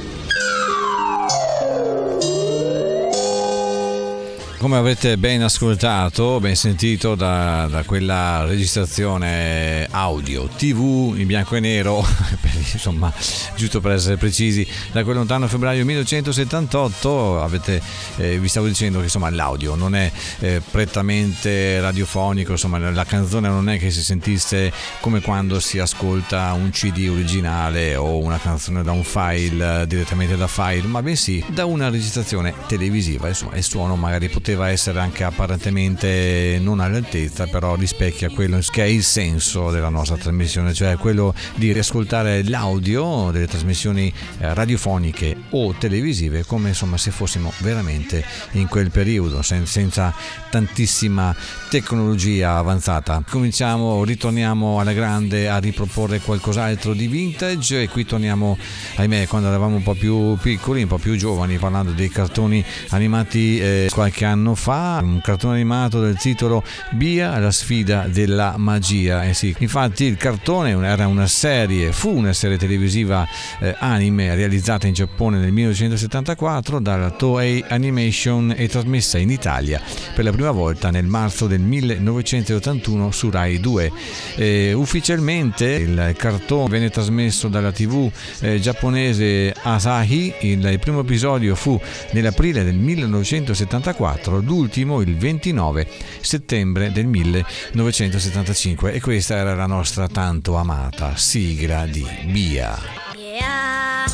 Come 4.65 4.79
avrete 4.79 5.19
ben 5.19 5.43
ascoltato, 5.43 6.41
ben 6.41 6.57
sentito 6.57 7.15
da, 7.15 7.67
da, 7.71 7.83
quella 7.83 8.47
registrazione 8.47 9.87
audio 9.91 10.49
TV 10.57 11.13
in 11.19 11.27
bianco 11.27 11.57
e 11.57 11.61
nero, 11.61 12.01
per, 12.41 12.51
insomma, 12.73 13.13
giusto 13.57 13.83
per 13.83 13.93
essere 13.93 14.17
precisi, 14.17 14.67
da 14.91 15.05
quel 15.05 15.17
lontano 15.17 15.49
febbraio 15.49 15.85
1978, 15.85 17.43
avete, 17.43 17.83
eh, 18.17 18.39
vi 18.39 18.49
stavo 18.49 18.67
dicendo 18.67 19.01
che 19.01 19.05
insomma, 19.05 19.29
l'audio 19.29 19.75
non 19.75 19.95
è 19.95 20.11
eh, 20.39 20.63
prettamente 20.71 21.79
radiofonico, 21.81 22.53
insomma, 22.53 22.79
la 22.79 23.05
canzone 23.05 23.49
non 23.49 23.69
è 23.69 23.79
che 23.79 23.91
si 23.91 24.03
sentisse 24.03 24.73
come 25.01 25.21
quando 25.21 25.61
si 25.61 25.79
ascolta 25.79 26.55
un 26.55 26.71
CD 26.71 27.07
originale 27.11 27.97
o 27.97 28.17
una 28.17 28.39
canzone 28.39 28.83
da 28.83 28.93
un 28.93 29.05
file, 29.05 29.85
direttamente 29.87 30.39
da 30.39 30.47
file, 30.47 30.87
ma 30.87 31.03
bensì 31.03 31.45
da 31.49 31.67
una 31.67 31.91
registrazione 31.91 32.55
televisiva, 32.67 33.29
insomma, 33.29 33.57
il 33.57 33.63
suono 33.63 33.95
magari 33.97 34.31
poteva 34.31 34.53
poteva 34.55 34.71
essere 34.71 35.01
anche 35.01 35.25
apparentemente 35.25 36.59
non 36.61 36.79
all'altezza, 36.79 37.49
però 37.49 37.75
rispecchia 37.75 38.31
quello 38.31 38.61
che 38.71 38.85
è 38.85 38.87
il 38.87 39.03
senso 39.03 39.73
della 39.73 39.89
nostra 39.89 40.17
trasmissione, 40.17 40.73
cioè 40.73 40.97
quello 40.97 41.35
di 41.57 41.73
riascoltare 41.73 42.45
l'audio 42.45 43.31
delle 43.33 43.49
trasmissioni 43.49 44.13
eh, 44.39 44.55
radiofoniche 44.55 45.37
o 45.51 45.75
televisive 45.75 46.45
come 46.45 46.69
insomma 46.69 46.97
se 46.99 47.11
fossimo 47.11 47.53
veramente 47.59 48.25
in 48.53 48.69
quel 48.69 48.93
periodo, 48.93 49.43
senza 49.43 50.15
tantissima 50.51 51.35
tecnologia 51.75 52.55
avanzata. 52.55 53.21
Cominciamo, 53.29 54.05
ritorniamo 54.05 54.79
alla 54.79 54.93
grande 54.93 55.49
a 55.49 55.59
riproporre 55.59 56.21
qualcos'altro 56.21 56.95
di 56.95 57.09
vintage 57.09 57.83
e 57.83 57.89
qui 57.89 58.05
torniamo, 58.05 58.57
ahimè, 58.95 59.27
quando 59.27 59.49
eravamo 59.49 59.75
un 59.75 59.83
po' 59.83 59.95
più 59.95 60.37
piccoli, 60.37 60.83
un 60.83 60.89
po' 60.89 60.99
più 60.99 61.17
giovani, 61.17 61.59
parlando 61.59 61.91
dei 61.91 62.11
cartoni 62.11 62.65
animati 62.91 63.59
eh, 63.59 63.89
qualche 63.91 64.25
anno 64.25 64.55
fa, 64.55 65.01
un 65.03 65.21
cartone 65.21 65.55
animato 65.55 65.99
del 65.99 66.17
titolo 66.17 66.63
Bia, 66.93 67.37
la 67.41 67.51
sfida 67.51 68.07
della 68.07 68.55
magia. 68.57 69.25
Eh 69.25 69.35
sì, 69.35 69.53
infatti 69.59 70.05
il 70.05 70.17
cartone 70.17 70.71
era 70.87 71.09
una 71.09 71.27
serie, 71.27 71.91
fu 71.91 72.15
una 72.15 72.33
serie 72.33 72.57
televisiva 72.57 73.27
eh, 73.59 73.75
anime 73.81 74.33
realizzata 74.37 74.87
in 74.87 74.93
Giappone 74.93 75.39
nel 75.39 75.51
1974 75.51 76.79
dalla 76.79 77.11
Toei 77.11 77.65
Animation 77.67 78.55
e 78.57 78.69
trasmessa 78.69 79.19
in 79.19 79.31
Italia 79.31 79.83
per 80.15 80.23
la 80.23 80.31
prima 80.31 80.53
volta 80.53 80.93
nel 80.93 81.07
marzo 81.07 81.49
del 81.49 81.63
1981 81.65 83.11
su 83.13 83.31
Rai 83.31 83.61
2. 83.61 83.93
Eh, 84.37 84.73
ufficialmente 84.73 85.67
il 85.67 86.15
cartone 86.17 86.69
venne 86.69 86.91
trasmesso 86.91 87.49
dalla 87.49 87.71
TV 87.73 88.11
eh, 88.41 88.59
giapponese 88.59 89.55
Asahi, 89.63 90.35
il, 90.41 90.79
primo 90.81 91.01
episodio 91.01 91.55
fu 91.55 91.81
nell'aprile 92.11 92.65
del 92.65 92.75
1974 92.75 94.25
Pietro, 94.25 94.41
l'ultimo 94.41 95.03
il 95.03 95.17
29 95.17 95.87
settembre 96.21 96.91
del 96.91 97.07
1975 97.07 98.93
e 98.93 99.01
questa 99.01 99.37
era 99.37 99.55
la 99.55 99.67
nostra 99.67 100.09
tanto 100.09 100.57
amata 100.57 101.15
sigla 101.17 101.87
di 101.87 102.07
Bia. 102.25 102.79
Yeah, 103.17 104.07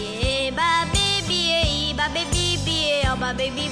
yeah, 0.00 0.86
baby, 0.90 1.94
baby, 1.94 3.36
baby, 3.36 3.68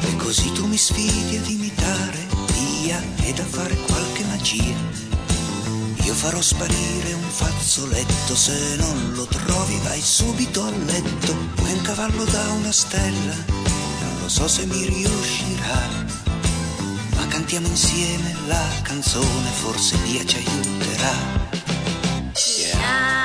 E 0.00 0.16
così 0.16 0.52
tu 0.52 0.66
mi 0.66 0.76
sfidi 0.76 1.36
ad 1.36 1.46
imitare 1.48 2.26
via 2.52 3.02
ed 3.22 3.38
a 3.38 3.44
fare 3.44 3.76
qualche 3.76 4.24
magia. 4.24 4.76
Io 6.04 6.14
farò 6.14 6.40
sparire 6.40 7.12
un 7.12 7.28
fazzoletto, 7.28 8.34
se 8.34 8.76
non 8.78 9.12
lo 9.14 9.26
trovi 9.26 9.78
vai 9.82 10.00
subito 10.00 10.64
a 10.64 10.70
letto. 10.70 11.36
Vuoi 11.56 11.72
un 11.72 11.82
cavallo 11.82 12.24
da 12.24 12.50
una 12.52 12.72
stella? 12.72 13.34
Non 13.46 14.20
lo 14.22 14.28
so 14.28 14.48
se 14.48 14.64
mi 14.64 14.86
riuscirà. 14.86 16.06
Ma 17.16 17.26
cantiamo 17.26 17.66
insieme 17.66 18.34
la 18.46 18.64
canzone, 18.82 19.50
forse 19.60 20.00
Dio 20.04 20.24
ci 20.24 20.36
aiuterà. 20.36 21.46
Yeah. 22.56 23.17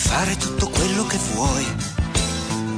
Puoi 0.00 0.16
fare 0.16 0.36
tutto 0.36 0.68
quello 0.68 1.04
che 1.04 1.18
vuoi. 1.34 1.66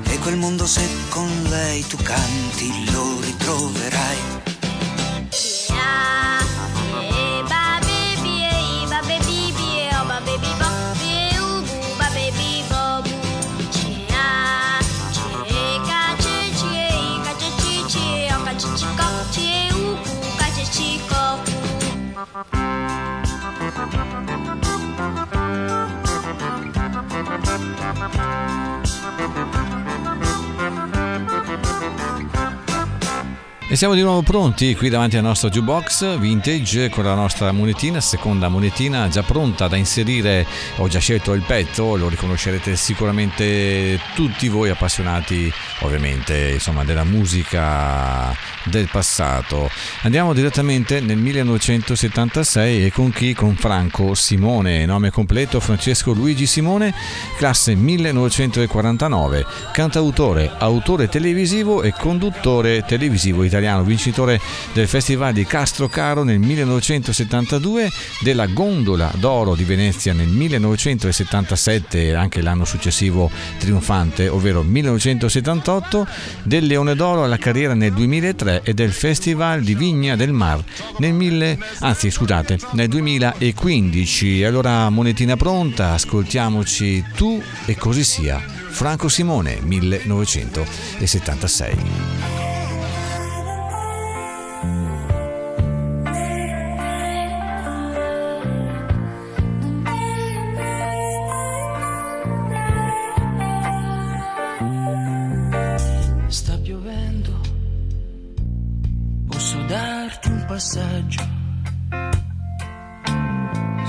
E 0.04 0.18
quel 0.18 0.36
mondo 0.36 0.66
se 0.66 0.86
con 1.08 1.28
lei 1.48 1.86
tu 1.86 1.96
canti 1.98 2.90
lo 2.90 3.20
ritroverai. 3.20 4.42
E 33.72 33.76
siamo 33.76 33.94
di 33.94 34.02
nuovo 34.02 34.20
pronti 34.20 34.76
qui 34.76 34.90
davanti 34.90 35.16
al 35.16 35.22
nostro 35.22 35.48
jukebox 35.48 36.18
vintage 36.18 36.90
con 36.90 37.04
la 37.04 37.14
nostra 37.14 37.52
monetina, 37.52 38.02
seconda 38.02 38.48
monetina 38.48 39.08
già 39.08 39.22
pronta 39.22 39.66
da 39.66 39.76
inserire. 39.76 40.46
Ho 40.76 40.88
già 40.88 40.98
scelto 40.98 41.32
il 41.32 41.40
petto, 41.40 41.96
lo 41.96 42.10
riconoscerete 42.10 42.76
sicuramente 42.76 43.98
tutti 44.14 44.48
voi 44.48 44.68
appassionati 44.68 45.50
ovviamente 45.82 46.50
insomma 46.50 46.84
della 46.84 47.04
musica 47.04 48.34
del 48.64 48.88
passato. 48.90 49.70
Andiamo 50.02 50.32
direttamente 50.32 51.00
nel 51.00 51.16
1976 51.16 52.86
e 52.86 52.92
con 52.92 53.10
chi? 53.10 53.34
Con 53.34 53.56
Franco 53.56 54.14
Simone, 54.14 54.84
nome 54.86 55.10
completo 55.10 55.60
Francesco 55.60 56.12
Luigi 56.12 56.46
Simone, 56.46 56.94
classe 57.36 57.74
1949, 57.74 59.44
cantautore, 59.72 60.50
autore 60.58 61.08
televisivo 61.08 61.82
e 61.82 61.92
conduttore 61.92 62.84
televisivo 62.84 63.44
italiano, 63.44 63.82
vincitore 63.82 64.40
del 64.72 64.88
Festival 64.88 65.32
di 65.32 65.44
Castrocaro 65.44 66.22
nel 66.22 66.38
1972, 66.38 67.90
della 68.20 68.46
Gondola 68.46 69.10
d'Oro 69.16 69.54
di 69.54 69.64
Venezia 69.64 70.12
nel 70.12 70.28
1977 70.28 72.02
e 72.02 72.14
anche 72.14 72.42
l'anno 72.42 72.64
successivo 72.64 73.30
trionfante, 73.58 74.28
ovvero 74.28 74.62
1978, 74.62 75.71
del 76.42 76.66
Leone 76.66 76.94
d'Oro 76.94 77.24
alla 77.24 77.38
carriera 77.38 77.72
nel 77.74 77.92
2003 77.92 78.60
e 78.64 78.74
del 78.74 78.92
Festival 78.92 79.62
di 79.62 79.74
Vigna 79.74 80.16
del 80.16 80.32
Mar 80.32 80.62
nel 80.98 81.14
1000, 81.14 81.58
anzi 81.80 82.10
scusate, 82.10 82.58
nel 82.72 82.88
2015. 82.88 84.44
Allora 84.44 84.90
monetina 84.90 85.36
pronta, 85.36 85.92
ascoltiamoci 85.92 87.02
tu 87.14 87.42
e 87.66 87.76
così 87.76 88.04
sia. 88.04 88.38
Franco 88.38 89.08
Simone 89.08 89.58
1976. 89.62 92.51
Passaggio 110.52 111.26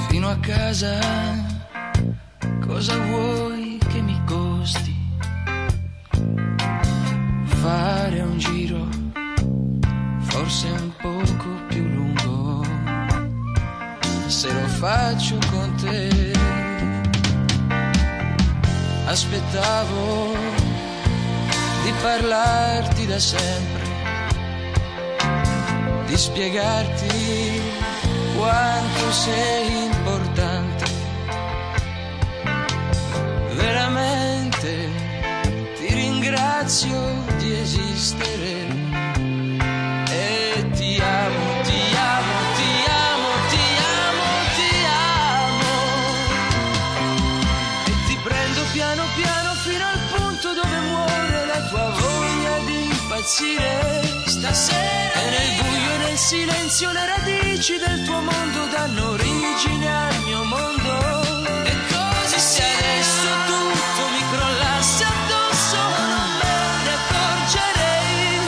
fino 0.07 0.29
a 0.29 0.37
casa. 0.37 0.97
Cosa 2.65 2.97
vuoi 2.99 3.77
che 3.89 3.99
mi 3.99 4.17
costi? 4.25 4.95
Fare 7.43 8.21
un 8.21 8.37
giro, 8.37 8.87
forse 10.19 10.69
un 10.69 10.91
poco 11.01 11.49
più 11.67 11.83
lungo, 11.83 12.65
se 14.27 14.53
lo 14.53 14.67
faccio 14.67 15.37
con 15.51 15.75
te. 15.75 16.31
Aspettavo 19.05 20.33
di 21.83 21.91
parlarti 22.01 23.05
da 23.05 23.19
sempre, 23.19 23.82
di 26.13 26.19
spiegarti 26.19 27.61
quanto 28.37 29.11
sei 29.11 29.85
importante. 29.85 30.85
Veramente 33.53 34.89
ti 35.75 35.87
ringrazio 35.91 36.99
di 37.39 37.59
esistere 37.59 38.67
e 40.11 40.69
ti 40.73 41.01
amo, 41.01 41.42
impazzire 53.23 54.01
stasera. 54.25 55.13
E 55.13 55.29
nel 55.29 55.61
buio 55.61 55.93
e 55.93 55.97
nel 55.97 56.17
silenzio 56.17 56.91
le 56.91 57.05
radici 57.05 57.77
del 57.77 58.03
tuo 58.03 58.19
mondo 58.19 58.65
danno 58.69 59.11
origine 59.11 59.87
al 59.87 60.21
mio 60.25 60.43
mondo. 60.43 61.21
E 61.63 61.73
così 61.87 62.37
se 62.37 62.63
adesso 62.63 63.27
tutto 63.45 64.09
mi 64.11 64.21
crollasse 64.29 65.03
addosso 65.05 65.77
non 65.77 66.29
me 66.41 66.55
ne 66.83 66.91
accorgerei. 66.99 68.39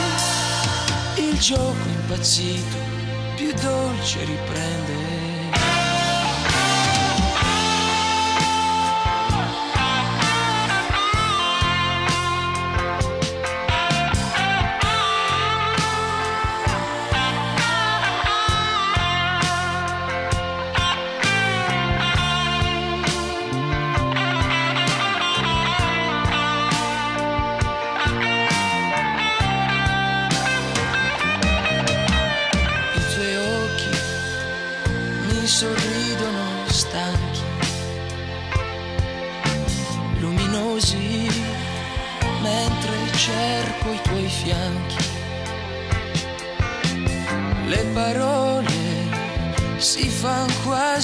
Il 1.30 1.38
gioco 1.38 1.88
impazzito 1.88 2.76
più 3.36 3.52
dolce 3.54 4.24
riprende. 4.24 4.85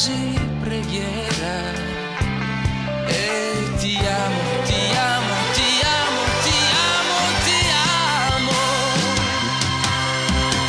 Quasi 0.03 0.35
preghiera. 0.61 1.55
E 3.07 3.73
ti 3.79 3.97
amo, 3.99 4.41
ti 4.65 4.83
amo, 4.99 5.35
ti 5.55 5.71
amo, 5.99 6.23
ti 6.43 6.59
amo, 6.91 7.19
ti 7.45 7.59
amo. 8.35 8.59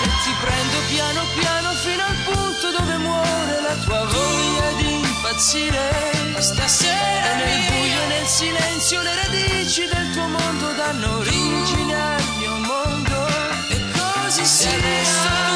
E 0.04 0.10
ti 0.24 0.32
prendo 0.40 0.78
piano 0.90 1.22
piano 1.40 1.70
fino 1.84 2.04
al 2.04 2.18
punto 2.26 2.78
dove 2.78 2.98
muore 2.98 3.62
la 3.62 3.76
tua 3.84 4.06
voglia 4.06 4.72
di 4.78 5.02
impazzire 5.02 6.12
stasera 6.38 7.32
e 7.32 7.36
nel 7.36 7.60
buio 7.70 8.02
e 8.04 8.08
nel 8.10 8.28
silenzio 8.28 9.02
le 9.02 9.16
radici 9.16 9.88
del 9.88 10.12
tuo 10.12 10.28
mondo 10.28 10.74
danno 10.74 11.18
origine 11.18 11.96
al 11.96 12.24
mio 12.38 12.56
mondo 12.58 13.28
e 13.70 13.82
così 13.98 14.46
se 14.46 14.68
adesso 14.68 15.53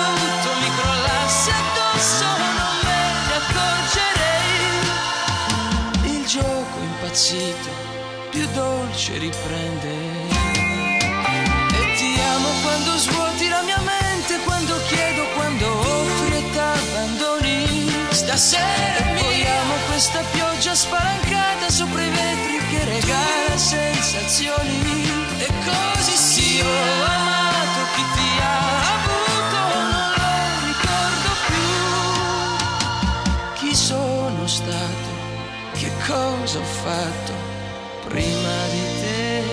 impazzito 7.17 7.69
più 8.29 8.47
dolce 8.53 9.17
riprende 9.17 9.89
e 11.73 11.95
ti 11.95 12.19
amo 12.19 12.49
quando 12.61 12.95
svuoti 12.97 13.47
la 13.49 13.63
mia 13.63 13.79
mente, 13.79 14.37
quando 14.43 14.75
chiedo, 14.87 15.23
quando 15.35 15.65
offri 15.67 16.35
e 16.37 16.51
t'abbandoni. 16.51 17.91
Stasera 18.11 19.13
vogliamo 19.15 19.73
questa 19.87 20.21
pioggia 20.31 20.75
spalancata 20.75 21.69
sopra 21.71 22.03
i 22.03 22.09
vetri 22.09 22.59
che 22.69 22.83
regala 22.85 23.57
sensazioni. 23.57 25.09
E 25.39 25.47
così 25.65 26.15
sì, 26.15 26.61
ho 26.61 27.26
cosa 36.07 36.59
ho 36.59 36.63
fatto 36.63 37.33
prima 38.07 38.67
di 38.71 38.81
te 39.01 39.43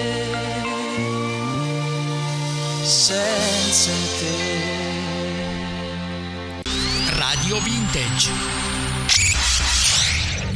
senza 2.84 3.90
te. 4.20 4.72
Radio 7.16 7.58
Vintage. 7.60 8.63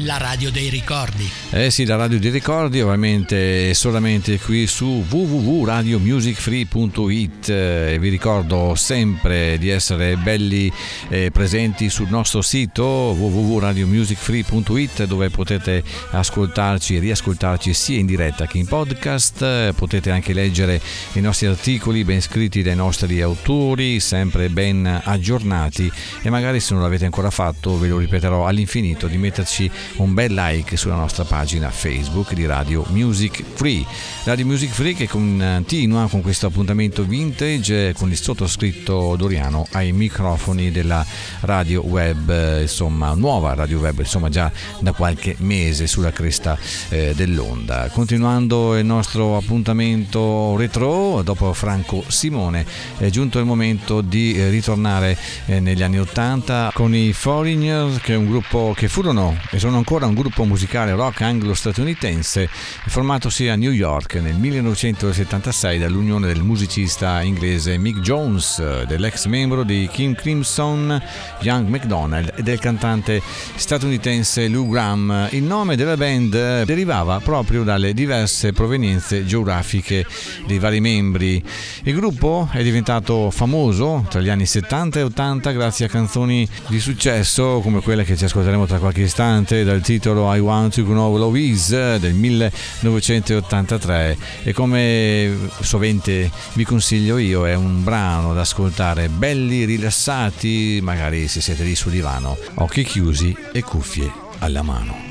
La 0.08 0.16
radio 0.16 0.50
dei 0.50 0.70
ricordi. 0.70 1.30
Eh 1.50 1.70
sì, 1.70 1.84
la 1.84 1.96
radio 1.96 2.18
dei 2.18 2.30
ricordi 2.30 2.80
ovviamente 2.80 3.74
solamente 3.74 4.38
qui 4.38 4.66
su 4.66 5.04
www.radiomusicfree.it 5.06 7.48
e 7.50 7.98
vi 8.00 8.08
ricordo 8.08 8.74
sempre 8.74 9.58
di 9.58 9.68
essere 9.68 10.16
belli 10.16 10.72
eh, 11.10 11.30
presenti 11.30 11.90
sul 11.90 12.08
nostro 12.08 12.40
sito 12.40 12.84
www.radiomusicfree.it 12.84 15.04
dove 15.04 15.28
potete 15.28 15.84
ascoltarci 16.12 16.96
e 16.96 17.00
riascoltarci 17.00 17.74
sia 17.74 17.98
in 17.98 18.06
diretta 18.06 18.46
che 18.46 18.56
in 18.56 18.66
podcast, 18.66 19.74
potete 19.74 20.10
anche 20.10 20.32
leggere 20.32 20.80
i 21.12 21.20
nostri 21.20 21.48
articoli 21.48 22.04
ben 22.04 22.22
scritti 22.22 22.62
dai 22.62 22.76
nostri 22.76 23.20
autori, 23.20 24.00
sempre 24.00 24.48
ben 24.48 25.02
aggiornati 25.04 25.92
e 26.22 26.30
magari 26.30 26.60
se 26.60 26.72
non 26.72 26.82
l'avete 26.82 27.04
ancora 27.04 27.28
fatto 27.28 27.78
ve 27.78 27.88
lo 27.88 27.98
ripeterò 27.98 28.46
all'infinito 28.46 29.06
di 29.06 29.18
metterci 29.18 29.70
un 29.98 30.14
bel 30.14 30.32
like 30.32 30.76
sulla 30.76 30.94
nostra 30.94 31.24
pagina 31.24 31.70
Facebook 31.70 32.32
di 32.32 32.46
Radio 32.46 32.84
Music 32.90 33.42
Free. 33.54 33.84
Radio 34.24 34.46
Music 34.46 34.70
Free 34.70 34.94
che 34.94 35.08
continua 35.08 36.08
con 36.08 36.20
questo 36.20 36.46
appuntamento 36.46 37.02
vintage 37.02 37.94
con 37.94 38.10
il 38.10 38.16
sottoscritto 38.16 39.16
Doriano 39.16 39.66
ai 39.72 39.92
microfoni 39.92 40.70
della 40.70 41.04
radio 41.40 41.84
web, 41.84 42.60
insomma 42.60 43.14
nuova 43.14 43.54
radio 43.54 43.78
web, 43.78 43.98
insomma 43.98 44.28
già 44.28 44.50
da 44.78 44.92
qualche 44.92 45.34
mese 45.38 45.86
sulla 45.86 46.12
cresta 46.12 46.56
eh, 46.90 47.12
dell'onda. 47.14 47.88
Continuando 47.92 48.76
il 48.76 48.84
nostro 48.84 49.36
appuntamento 49.36 50.56
retro, 50.56 51.22
dopo 51.22 51.52
Franco 51.52 52.04
Simone 52.06 52.64
è 52.98 53.08
giunto 53.10 53.38
il 53.38 53.44
momento 53.44 54.00
di 54.00 54.34
eh, 54.34 54.48
ritornare 54.48 55.16
eh, 55.46 55.60
negli 55.60 55.82
anni 55.82 55.98
80 55.98 56.70
con 56.72 56.94
i 56.94 57.12
Foreigners, 57.12 58.00
che 58.00 58.12
è 58.12 58.16
un 58.16 58.28
gruppo 58.28 58.74
che 58.76 58.88
furono 58.88 59.36
e 59.50 59.58
sono 59.58 59.76
ancora 59.76 59.86
un 59.90 60.12
gruppo 60.12 60.44
musicale 60.44 60.92
rock 60.92 61.22
anglo-statunitense 61.22 62.46
formatosi 62.88 63.48
a 63.48 63.56
New 63.56 63.70
York 63.70 64.16
nel 64.16 64.34
1976 64.34 65.78
dall'unione 65.78 66.26
del 66.26 66.42
musicista 66.42 67.22
inglese 67.22 67.78
Mick 67.78 68.00
Jones, 68.00 68.84
dell'ex 68.84 69.24
membro 69.24 69.62
di 69.62 69.88
Kim 69.90 70.14
Crimson, 70.14 71.02
Young 71.40 71.68
McDonald 71.68 72.34
e 72.36 72.42
del 72.42 72.58
cantante 72.58 73.22
statunitense 73.54 74.48
Lou 74.48 74.68
Graham. 74.68 75.28
Il 75.30 75.44
nome 75.44 75.74
della 75.74 75.96
band 75.96 76.64
derivava 76.64 77.18
proprio 77.20 77.64
dalle 77.64 77.94
diverse 77.94 78.52
provenienze 78.52 79.24
geografiche 79.24 80.04
dei 80.46 80.58
vari 80.58 80.80
membri. 80.80 81.42
Il 81.84 81.94
gruppo 81.94 82.46
è 82.52 82.62
diventato 82.62 83.30
famoso 83.30 84.04
tra 84.10 84.20
gli 84.20 84.28
anni 84.28 84.44
70 84.44 84.98
e 84.98 85.02
80 85.04 85.50
grazie 85.52 85.86
a 85.86 85.88
canzoni 85.88 86.46
di 86.66 86.78
successo 86.78 87.60
come 87.62 87.80
quelle 87.80 88.04
che 88.04 88.18
ci 88.18 88.26
ascolteremo 88.26 88.66
tra 88.66 88.78
qualche 88.78 89.00
istante 89.00 89.64
dal 89.64 89.76
titolo 89.82 90.34
I 90.34 90.38
Want 90.38 90.74
to 90.74 90.84
Know 90.84 91.16
Louise 91.16 91.98
del 91.98 92.14
1983 92.14 94.16
e 94.42 94.52
come 94.52 95.36
sovente 95.60 96.30
vi 96.54 96.64
consiglio 96.64 97.18
io 97.18 97.46
è 97.46 97.54
un 97.54 97.84
brano 97.84 98.34
da 98.34 98.42
ascoltare 98.42 99.08
belli 99.08 99.64
rilassati 99.64 100.80
magari 100.82 101.28
se 101.28 101.40
siete 101.40 101.64
lì 101.64 101.74
sul 101.74 101.92
divano 101.92 102.36
occhi 102.54 102.84
chiusi 102.84 103.34
e 103.52 103.62
cuffie 103.62 104.10
alla 104.38 104.62
mano 104.62 105.07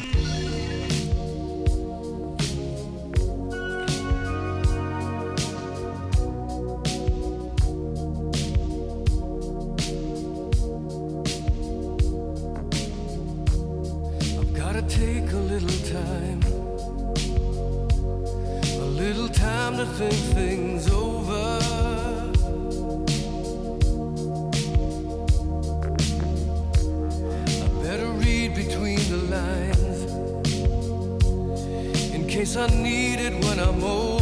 I 32.55 32.69
see 32.69 33.17
love 33.17 33.81
shine. 33.81 34.16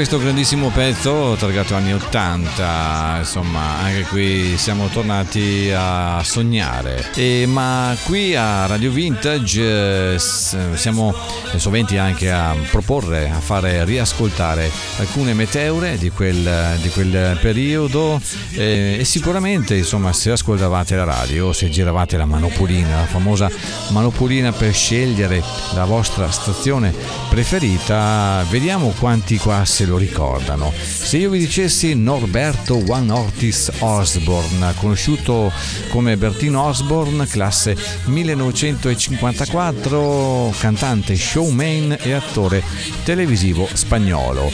Questo 0.00 0.18
grandissimo 0.18 0.70
pezzo 0.70 1.36
targato 1.38 1.74
anni 1.74 1.92
80, 1.92 3.16
insomma, 3.18 3.80
anche 3.80 4.04
qui 4.04 4.56
siamo 4.56 4.88
tornati 4.88 5.70
a 5.76 6.22
sognare. 6.24 7.10
E, 7.14 7.44
ma 7.46 7.94
qui 8.04 8.34
a 8.34 8.64
Radio 8.64 8.92
Vintage 8.92 10.14
eh, 10.14 10.18
siamo 10.18 11.14
soventi 11.56 11.98
anche 11.98 12.30
a 12.30 12.56
proporre, 12.70 13.28
a 13.28 13.40
fare 13.40 13.84
riascoltare 13.84 14.70
alcune 15.00 15.34
meteore 15.34 15.98
di 15.98 16.08
quel, 16.08 16.78
di 16.80 16.88
quel 16.88 17.38
periodo 17.38 18.18
e, 18.52 18.96
e 19.00 19.04
sicuramente, 19.04 19.76
insomma, 19.76 20.14
se 20.14 20.30
ascoltavate 20.30 20.96
la 20.96 21.04
radio, 21.04 21.52
se 21.52 21.68
giravate 21.68 22.16
la 22.16 22.24
manopolina, 22.24 23.00
la 23.00 23.06
famosa 23.06 23.50
manopolina 23.90 24.50
per 24.50 24.72
scegliere 24.72 25.42
la 25.74 25.84
vostra 25.84 26.30
stazione 26.30 26.94
preferita, 27.28 28.42
vediamo 28.48 28.94
quanti 28.98 29.36
qua 29.36 29.62
se 29.66 29.88
lo 29.90 29.98
ricordano. 29.98 30.72
Se 30.74 31.18
io 31.18 31.28
vi 31.30 31.38
dicessi 31.38 31.94
Norberto 31.94 32.82
One 32.86 33.12
Ortis 33.12 33.70
Osborne, 33.80 34.72
conosciuto 34.76 35.52
come 35.88 36.16
Bertino 36.16 36.62
Osborne, 36.62 37.26
classe 37.26 37.76
1954, 38.04 40.54
cantante, 40.58 41.16
showman 41.16 41.98
e 42.00 42.12
attore 42.12 42.62
televisivo 43.04 43.68
spagnolo. 43.72 44.52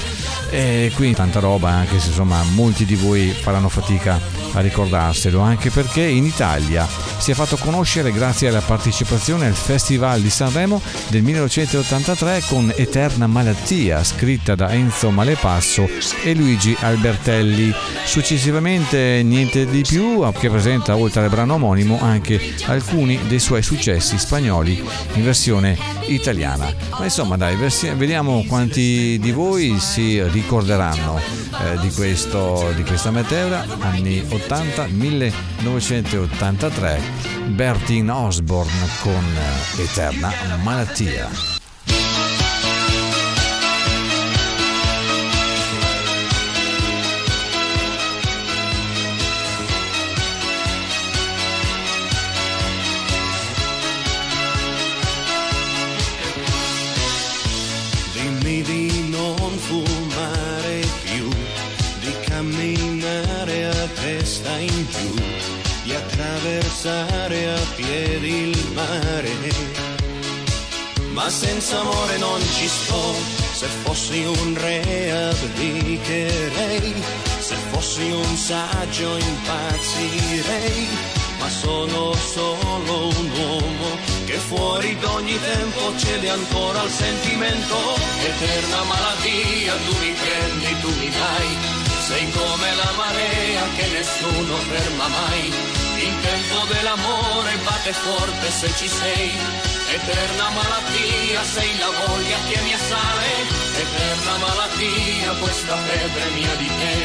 E 0.50 0.92
qui 0.94 1.12
tanta 1.12 1.40
roba, 1.40 1.70
anche 1.70 1.98
se 1.98 2.08
insomma 2.08 2.42
molti 2.54 2.84
di 2.84 2.94
voi 2.94 3.28
faranno 3.28 3.68
fatica 3.68 4.20
a 4.52 4.60
ricordarselo, 4.60 5.40
anche 5.40 5.70
perché 5.70 6.02
in 6.02 6.24
Italia 6.24 6.86
si 7.18 7.30
è 7.30 7.34
fatto 7.34 7.56
conoscere 7.56 8.12
grazie 8.12 8.48
alla 8.48 8.60
partecipazione 8.60 9.46
al 9.46 9.54
Festival 9.54 10.20
di 10.20 10.30
Sanremo 10.30 10.80
del 11.08 11.22
1983 11.22 12.42
con 12.46 12.72
Eterna 12.74 13.26
Malattia, 13.26 14.02
scritta 14.04 14.54
da 14.54 14.72
Enzo 14.72 15.10
Malepasso 15.10 15.88
e 16.22 16.34
Luigi 16.34 16.76
Albertelli. 16.78 17.74
Successivamente 18.04 19.22
niente 19.24 19.66
di 19.66 19.82
più, 19.82 20.24
che 20.38 20.48
presenta 20.48 20.96
oltre 20.96 21.24
al 21.24 21.30
brano 21.30 21.54
omonimo 21.54 21.98
anche 22.00 22.54
alcuni 22.66 23.18
dei 23.26 23.40
suoi 23.40 23.62
successi 23.62 24.16
spagnoli 24.18 24.82
in 25.14 25.24
versione 25.24 25.76
italiana. 26.06 26.72
Ma 26.90 27.04
insomma 27.04 27.36
dai, 27.36 27.56
vediamo 27.96 28.44
quanti 28.46 29.18
di 29.20 29.32
voi 29.32 29.78
si 29.80 30.18
ricorderanno 30.36 31.18
eh, 31.18 31.78
di, 31.80 31.90
questo, 31.92 32.70
di 32.74 32.84
questa 32.84 33.10
meteora, 33.10 33.64
anni 33.80 34.22
80, 34.28 34.88
1983, 34.88 37.00
Bertin 37.46 38.10
Osborne 38.10 38.86
con 39.00 39.24
Eterna 39.78 40.30
Malattia. 40.62 41.55
Ma 71.26 71.32
senza 71.32 71.80
amore 71.80 72.18
non 72.18 72.40
ci 72.40 72.68
sto, 72.68 73.14
se 73.52 73.66
fossi 73.82 74.22
un 74.22 74.54
re 74.54 75.10
abdicherei, 75.10 76.94
se 77.40 77.56
fossi 77.72 78.08
un 78.12 78.36
saggio 78.36 79.16
impazzirei, 79.16 80.86
ma 81.40 81.48
sono 81.48 82.14
solo 82.14 83.08
un 83.08 83.30
uomo 83.40 83.98
che 84.24 84.34
fuori 84.34 84.96
d'ogni 85.00 85.36
tempo 85.40 85.96
cede 85.98 86.30
ancora 86.30 86.82
al 86.82 86.90
sentimento, 86.90 87.76
eterna 88.22 88.84
malattia, 88.84 89.74
tu 89.84 89.96
mi 89.98 90.12
prendi, 90.12 90.80
tu 90.80 90.90
mi 90.94 91.10
dai, 91.10 91.56
sei 92.06 92.30
come 92.30 92.74
la 92.76 92.92
marea 92.94 93.62
che 93.74 93.86
nessuno 93.88 94.54
ferma 94.58 95.08
mai. 95.08 95.52
Il 96.06 96.20
tempo 96.22 96.72
dell'amore 96.72 97.56
batte 97.64 97.92
forte 97.92 98.48
se 98.48 98.70
ci 98.76 98.86
sei, 98.86 99.75
eterna 99.88 100.50
malattia, 100.50 101.42
sei 101.44 101.78
la 101.78 101.90
voglia 101.90 102.38
che 102.48 102.60
mi 102.62 102.72
assale, 102.72 103.30
eterna 103.78 104.36
malattia, 104.38 105.30
questa 105.40 105.76
febbre 105.76 106.30
mia 106.30 106.54
di 106.56 106.66
te, 106.66 106.96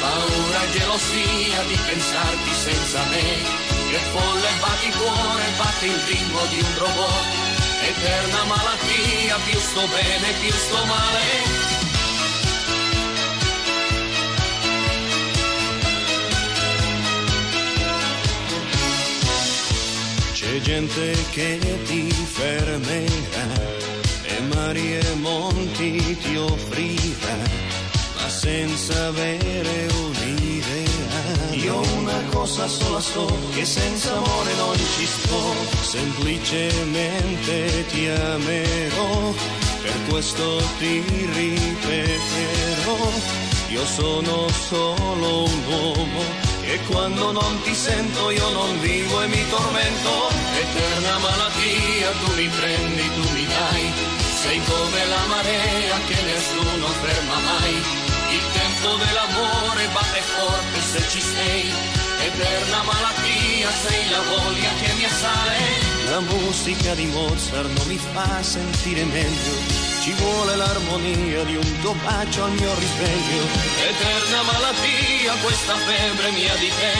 paura 0.00 0.62
e 0.64 0.70
gelosia 0.72 1.62
di 1.68 1.78
pensarti 1.86 2.52
senza 2.54 3.02
me, 3.10 3.28
che 3.90 3.98
folle 4.12 4.50
batti 4.60 4.90
cuore, 4.98 5.44
batte 5.56 5.86
il 5.86 6.00
ritmo 6.08 6.40
di 6.50 6.60
un 6.60 6.74
robot, 6.78 7.26
eterna 7.82 8.44
malattia, 8.44 9.36
più 9.44 9.58
sto 9.58 9.86
bene, 9.86 10.32
più 10.40 10.52
sto 10.52 10.84
male, 10.84 11.73
C'è 20.54 20.60
gente 20.60 21.16
che 21.32 21.58
ti 21.84 22.08
fermerà 22.12 23.60
e 24.22 24.40
mari 24.54 24.98
e 24.98 25.14
monti 25.16 26.16
ti 26.22 26.36
offrirà, 26.36 27.36
ma 28.14 28.28
senza 28.28 29.06
avere 29.06 29.88
un'idea. 29.92 31.50
Io 31.50 31.80
una 31.98 32.22
cosa 32.30 32.68
sola 32.68 33.00
so, 33.00 33.26
che 33.52 33.64
senza 33.64 34.14
amore 34.14 34.54
non 34.54 34.76
ci 34.76 35.06
sto, 35.06 35.42
semplicemente 35.82 37.86
ti 37.88 38.06
amerò, 38.06 39.34
per 39.82 39.96
questo 40.08 40.62
ti 40.78 41.02
ripeterò, 41.34 43.10
io 43.70 43.84
sono 43.86 44.48
solo 44.68 45.46
un 45.46 45.62
uomo 45.66 46.43
e 46.66 46.78
quando 46.88 47.32
non 47.32 47.60
ti 47.62 47.74
sento 47.74 48.30
io 48.30 48.48
non 48.50 48.80
vivo 48.80 49.22
e 49.22 49.26
mi 49.26 49.48
tormento. 49.48 50.12
Eterna 50.64 51.18
malattia, 51.18 52.10
tu 52.20 52.34
mi 52.34 52.48
prendi, 52.48 53.04
tu 53.14 53.24
mi 53.32 53.46
dai. 53.46 53.92
Sei 54.42 54.60
come 54.64 55.00
la 55.06 55.24
marea 55.28 55.96
che 56.08 56.18
nessuno 56.22 56.86
ferma 57.02 57.38
mai. 57.50 57.74
Il 58.36 58.46
tempo 58.52 58.88
dell'amore 59.02 59.88
batte 59.92 60.22
forte 60.34 60.80
se 60.80 61.00
ci 61.08 61.20
sei. 61.20 61.64
Eterna 62.28 62.82
malattia, 62.82 63.70
sei 63.86 64.08
la 64.10 64.22
voglia 64.32 64.70
che 64.80 64.92
mi 64.94 65.04
assale. 65.04 65.58
La 66.08 66.20
musica 66.20 66.94
di 66.94 67.06
Mozart 67.06 67.70
non 67.76 67.86
mi 67.86 67.98
fa 67.98 68.42
sentire 68.42 69.04
meglio 69.04 69.83
ci 70.04 70.12
vuole 70.20 70.54
l'armonia 70.56 71.44
di 71.44 71.56
un 71.56 71.80
tuo 71.80 71.94
bacio 72.04 72.44
al 72.44 72.52
mio 72.52 72.74
risveglio. 72.76 73.42
Eterna 73.88 74.42
malattia, 74.42 75.32
questa 75.40 75.76
febbre 75.80 76.30
mia 76.32 76.54
di 76.56 76.68
te. 76.68 76.94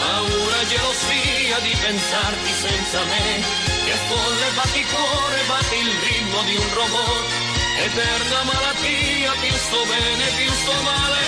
Paura 0.00 0.60
e 0.64 0.66
gelosia 0.72 1.58
di 1.60 1.74
pensarti 1.76 2.52
senza 2.64 3.00
me. 3.12 3.44
Che 3.84 3.96
folle 4.08 4.48
batti 4.56 4.82
cuore, 4.88 5.38
batti 5.52 5.76
il 5.84 5.92
ritmo 6.00 6.40
di 6.48 6.56
un 6.56 6.68
robot. 6.80 7.28
Eterna 7.76 8.40
malattia, 8.48 9.30
più 9.36 9.54
sto 9.60 9.84
bene, 9.84 10.24
più 10.40 10.50
sto 10.64 10.76
male. 10.80 11.20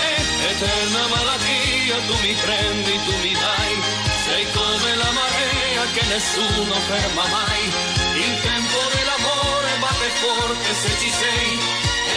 Eterna 0.49 1.03
malattia, 1.13 1.95
tu 2.09 2.15
mi 2.25 2.33
prendi, 2.41 2.93
tu 3.05 3.13
mi 3.21 3.33
dai. 3.37 3.73
Sei 4.25 4.45
come 4.49 4.89
la 4.97 5.11
marea 5.13 5.83
che 5.93 6.03
nessuno 6.09 6.73
ferma 6.89 7.25
mai. 7.37 7.63
Il 8.17 8.33
tempo 8.41 8.77
dell'amore 8.81 9.02
forte 10.09 10.73
se 10.73 10.89
ci 10.99 11.09
sei, 11.09 11.59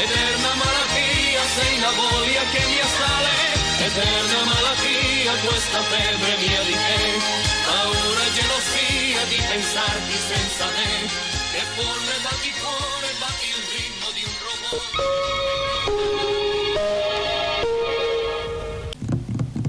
eterna 0.03 0.55
malattia, 0.55 1.43
sei 1.55 1.78
la 1.80 1.91
voglia 1.91 2.43
che 2.51 2.62
mi 2.66 2.78
assale, 2.80 3.30
eterna 3.78 4.45
malattia, 4.45 5.32
questa 5.47 5.80
febbre 5.82 6.37
mia 6.39 6.62
di 6.62 6.72
te, 6.72 7.18
paura 7.66 8.22
e 8.26 8.32
gelosia 8.34 9.24
di 9.28 9.41
pensarti 9.49 10.16
senza 10.30 10.66
me, 10.76 11.09
che 11.53 11.62
folle 11.74 12.16
batti 12.22 12.53
cuore, 12.61 13.09
batti 13.18 13.47
il 13.47 13.62
ritmo 13.74 14.09
di 14.16 14.22
un 14.26 14.34
robot. 14.47 14.91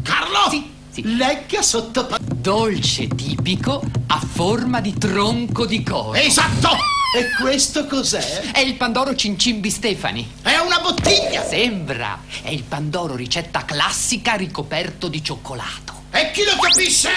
Carlo! 0.03 0.43
Sì, 0.49 0.59
sì. 0.91 1.01
Legga 1.15 1.61
sotto... 1.61 2.15
Dolce 2.47 3.07
tipico 3.09 3.83
a 4.07 4.19
forma 4.19 4.79
di 4.79 4.93
tronco 4.97 5.65
di 5.65 5.83
cosa. 5.83 6.21
Esatto! 6.21 6.96
E 7.17 7.31
questo 7.31 7.87
cos'è? 7.87 8.51
È 8.51 8.59
il 8.59 8.75
Pandoro 8.75 9.15
Cincimbi 9.15 9.71
Stefani. 9.71 10.33
È 10.43 10.55
una 10.57 10.79
bottiglia! 10.79 11.43
Sembra. 11.43 12.21
È 12.43 12.51
il 12.51 12.61
Pandoro 12.61 13.15
ricetta 13.15 13.65
classica 13.65 14.35
ricoperto 14.35 15.07
di 15.07 15.23
cioccolato. 15.23 16.03
E 16.11 16.29
chi 16.29 16.43
lo 16.43 16.55
capisce? 16.61 17.09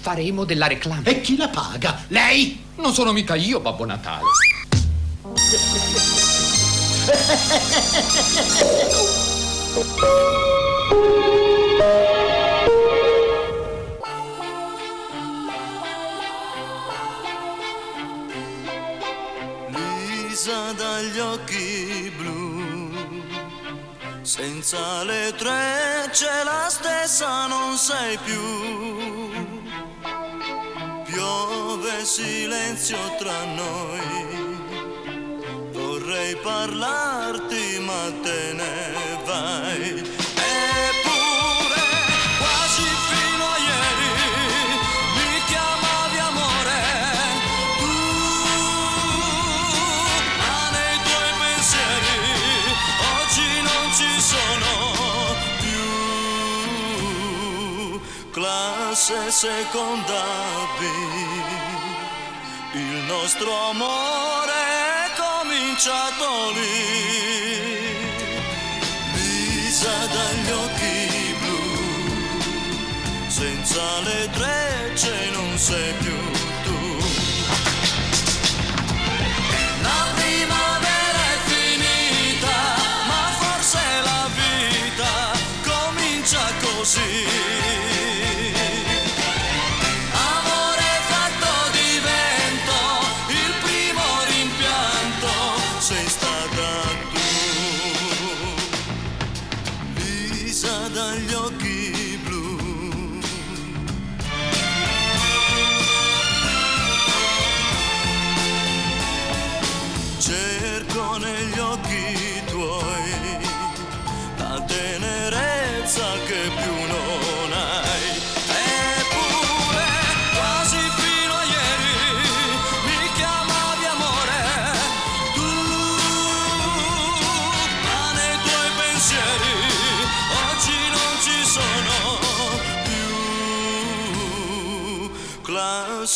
Faremo 0.00 0.44
della 0.44 0.66
reclama. 0.66 1.04
E 1.04 1.22
chi 1.22 1.38
la 1.38 1.48
paga? 1.48 2.04
Lei? 2.08 2.62
Non 2.74 2.92
sono 2.92 3.12
mica 3.12 3.36
io, 3.36 3.58
Babbo 3.58 3.86
Natale. 3.86 4.24
Lisa 20.46 20.72
dagli 20.74 21.18
occhi 21.18 22.12
blu, 22.16 23.20
senza 24.22 25.02
le 25.02 25.34
trecce 25.36 26.28
la 26.44 26.68
stessa 26.68 27.48
non 27.48 27.76
sei 27.76 28.16
più. 28.18 29.32
Piove 31.04 32.04
silenzio 32.04 32.96
tra 33.18 33.44
noi, 33.56 34.60
vorrei 35.72 36.36
parlarti 36.36 37.80
ma 37.80 38.12
te 38.22 38.52
ne 38.52 39.22
vai. 39.24 40.25
Classe 58.96 59.30
seconda 59.30 60.24
B. 60.78 60.80
Il 62.72 63.04
nostro 63.06 63.68
amore 63.68 64.52
è 64.52 65.10
cominciato 65.14 66.50
lì. 66.52 67.84
Lisa 69.12 70.06
dagli 70.06 70.50
occhi 70.50 71.36
blu, 71.40 71.60
senza 73.26 74.00
le 74.00 74.30
trecce 74.30 75.30
non 75.34 75.58
sei 75.58 75.92
più 76.00 76.16
tu. 76.64 76.96
La 79.82 80.06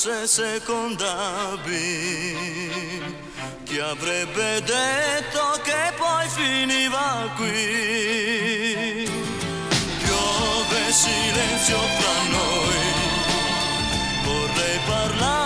classe 0.00 0.26
seconda 0.26 1.58
B. 1.62 1.68
Chi 3.64 3.78
avrebbe 3.78 4.62
detto 4.62 5.60
che 5.62 5.92
poi 5.98 6.26
finiva 6.28 7.28
qui? 7.36 9.06
Piove 10.02 10.90
silenzio 10.90 11.78
fra 11.98 12.22
noi, 12.30 12.78
vorrei 14.24 14.78
parlarti 14.86 15.39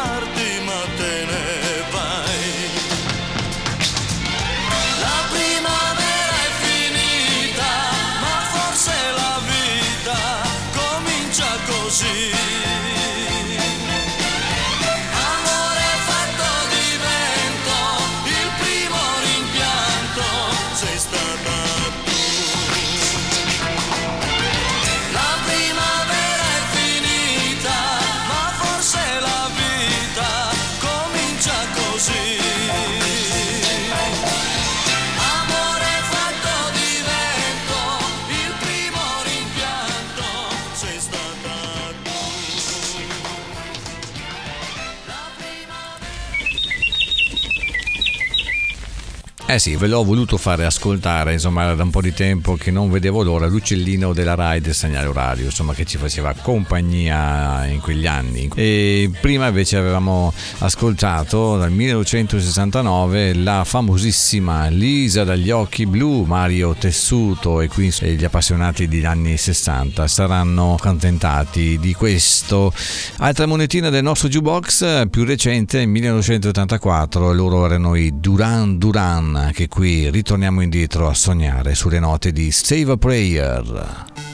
Eh 49.54 49.60
sì, 49.60 49.76
ve 49.76 49.86
l'ho 49.86 50.02
voluto 50.02 50.36
fare 50.36 50.64
ascoltare, 50.64 51.34
insomma 51.34 51.62
era 51.62 51.76
da 51.76 51.84
un 51.84 51.90
po' 51.90 52.00
di 52.00 52.12
tempo 52.12 52.56
che 52.56 52.72
non 52.72 52.90
vedevo 52.90 53.22
l'ora, 53.22 53.46
l'uccellino 53.46 54.12
della 54.12 54.34
Rai 54.34 54.60
del 54.60 54.74
segnale 54.74 55.06
orario, 55.06 55.44
insomma 55.44 55.74
che 55.74 55.84
ci 55.84 55.96
faceva 55.96 56.34
compagnia 56.34 57.64
in 57.66 57.78
quegli 57.78 58.08
anni. 58.08 58.50
E 58.56 59.12
prima 59.20 59.46
invece 59.46 59.76
avevamo 59.76 60.32
ascoltato 60.58 61.56
dal 61.56 61.70
1969 61.70 63.34
la 63.34 63.62
famosissima 63.62 64.66
Lisa 64.66 65.22
dagli 65.22 65.52
occhi 65.52 65.86
blu, 65.86 66.24
Mario 66.24 66.74
Tessuto 66.74 67.60
e 67.60 67.68
qui 67.68 67.94
gli 68.00 68.24
appassionati 68.24 68.88
degli 68.88 69.04
anni 69.04 69.36
60 69.36 70.08
saranno 70.08 70.74
accontentati 70.74 71.78
di 71.78 71.94
questo. 71.94 72.72
Altra 73.18 73.46
monetina 73.46 73.88
del 73.88 74.02
nostro 74.02 74.26
jukebox 74.26 75.08
più 75.10 75.22
recente, 75.22 75.86
1984, 75.86 77.32
loro 77.32 77.66
erano 77.66 77.94
i 77.94 78.18
Duran 78.18 78.78
Duran 78.78 79.42
che 79.52 79.68
qui 79.68 80.10
ritorniamo 80.10 80.62
indietro 80.62 81.08
a 81.08 81.14
sognare 81.14 81.74
sulle 81.74 81.98
note 81.98 82.32
di 82.32 82.50
Save 82.50 82.92
a 82.92 82.96
Prayer. 82.96 84.33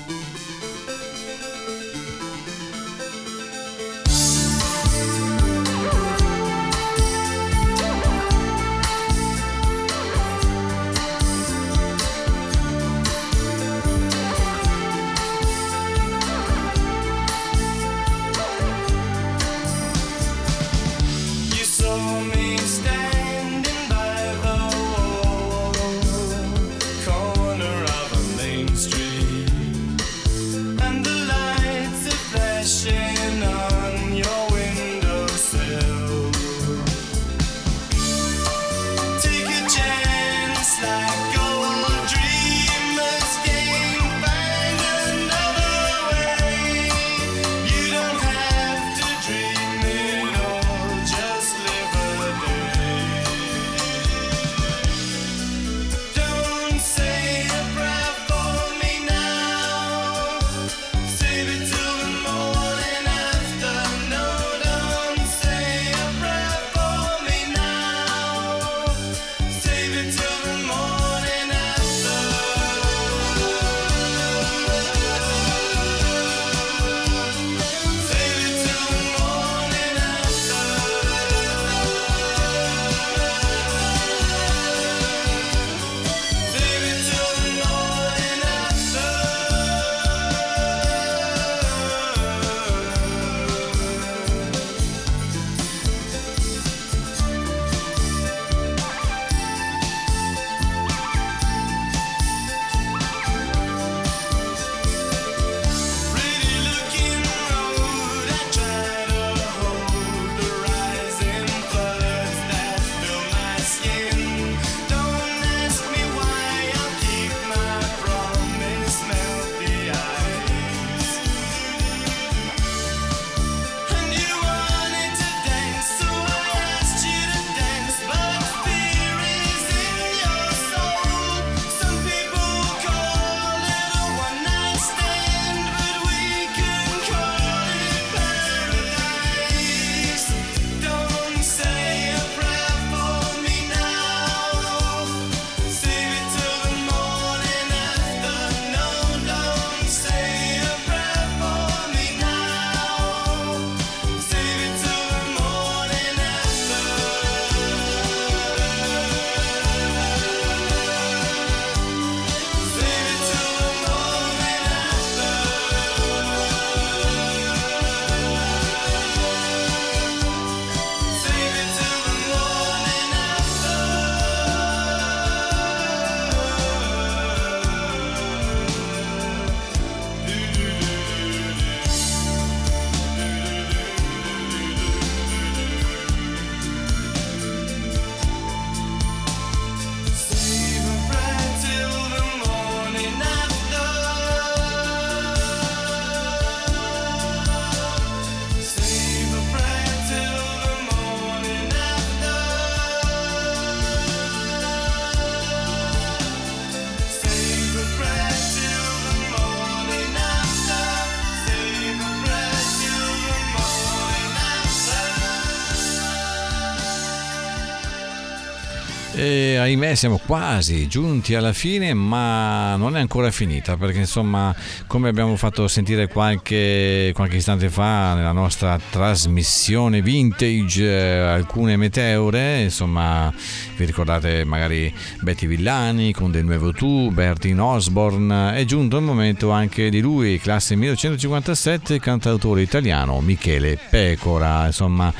Ahimè 219.70 219.94
siamo 219.94 220.20
quasi 220.26 220.88
giunti 220.88 221.34
alla 221.34 221.52
fine, 221.52 221.94
ma 221.94 222.74
non 222.74 222.96
è 222.96 223.00
ancora 223.00 223.30
finita 223.30 223.76
perché 223.76 223.98
insomma, 223.98 224.54
come 224.86 225.08
abbiamo 225.08 225.36
fatto 225.36 225.68
sentire 225.68 226.08
qualche, 226.08 227.12
qualche 227.14 227.36
istante 227.36 227.68
fa 227.68 228.14
nella 228.14 228.32
nostra 228.32 228.78
trasmissione 228.90 230.02
vintage, 230.02 230.84
eh, 230.84 231.18
alcune 231.18 231.76
meteore, 231.76 232.62
insomma, 232.62 233.32
vi 233.76 233.84
ricordate 233.84 234.44
magari 234.44 234.92
Betty 235.20 235.46
Villani 235.46 236.12
con 236.12 236.32
De 236.32 236.42
Nuevo 236.42 236.72
Tu, 236.72 237.10
Bertin 237.12 237.60
Osborne, 237.60 238.54
è 238.54 238.64
giunto 238.64 238.96
il 238.96 239.04
momento 239.04 239.50
anche 239.50 239.88
di 239.88 240.00
lui, 240.00 240.40
classe 240.40 240.74
1957, 240.74 242.00
cantautore 242.00 242.62
italiano 242.62 243.20
Michele 243.20 243.78
Pecora, 243.88 244.66
insomma, 244.66 245.12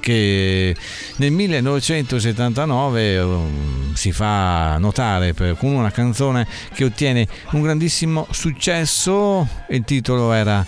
che 0.00 0.74
nel 1.16 1.30
1979 1.32 3.18
um, 3.18 3.94
si 3.98 4.12
fa 4.12 4.78
notare 4.78 5.34
per, 5.34 5.56
con 5.56 5.72
una 5.72 5.90
canzone 5.90 6.46
che 6.72 6.84
ottiene 6.84 7.26
un 7.50 7.62
grandissimo 7.62 8.28
successo. 8.30 9.46
Il 9.68 9.82
titolo 9.82 10.32
era 10.32 10.64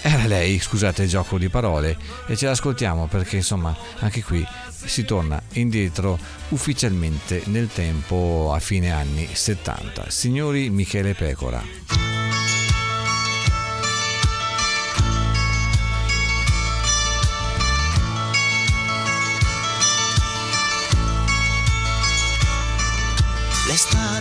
era 0.00 0.26
lei, 0.26 0.60
scusate 0.60 1.02
il 1.02 1.08
gioco 1.08 1.38
di 1.38 1.48
parole, 1.48 1.96
e 2.28 2.36
ce 2.36 2.46
l'ascoltiamo 2.46 3.08
perché 3.08 3.36
insomma 3.36 3.76
anche 3.98 4.22
qui 4.22 4.46
si 4.68 5.04
torna 5.04 5.42
indietro 5.54 6.16
ufficialmente 6.50 7.42
nel 7.46 7.68
tempo 7.72 8.52
a 8.54 8.60
fine 8.60 8.92
anni 8.92 9.28
70. 9.30 10.08
Signori 10.08 10.70
Michele 10.70 11.14
Pecora. 11.14 12.17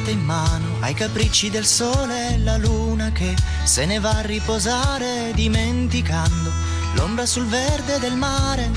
L'estate 0.08 0.12
in 0.12 0.24
mano 0.26 0.66
ai 0.80 0.94
capricci 0.94 1.50
del 1.50 1.66
sole 1.66 2.36
e 2.36 2.40
la 2.40 2.56
luna 2.56 3.12
che 3.12 3.36
se 3.64 3.86
ne 3.86 4.00
va 4.00 4.12
a 4.12 4.22
riposare 4.22 5.34
dimenticando 5.34 6.50
l'ombra 6.94 7.26
sul 7.26 7.46
verde 7.46 8.00
del 8.00 8.16
mare. 8.16 8.72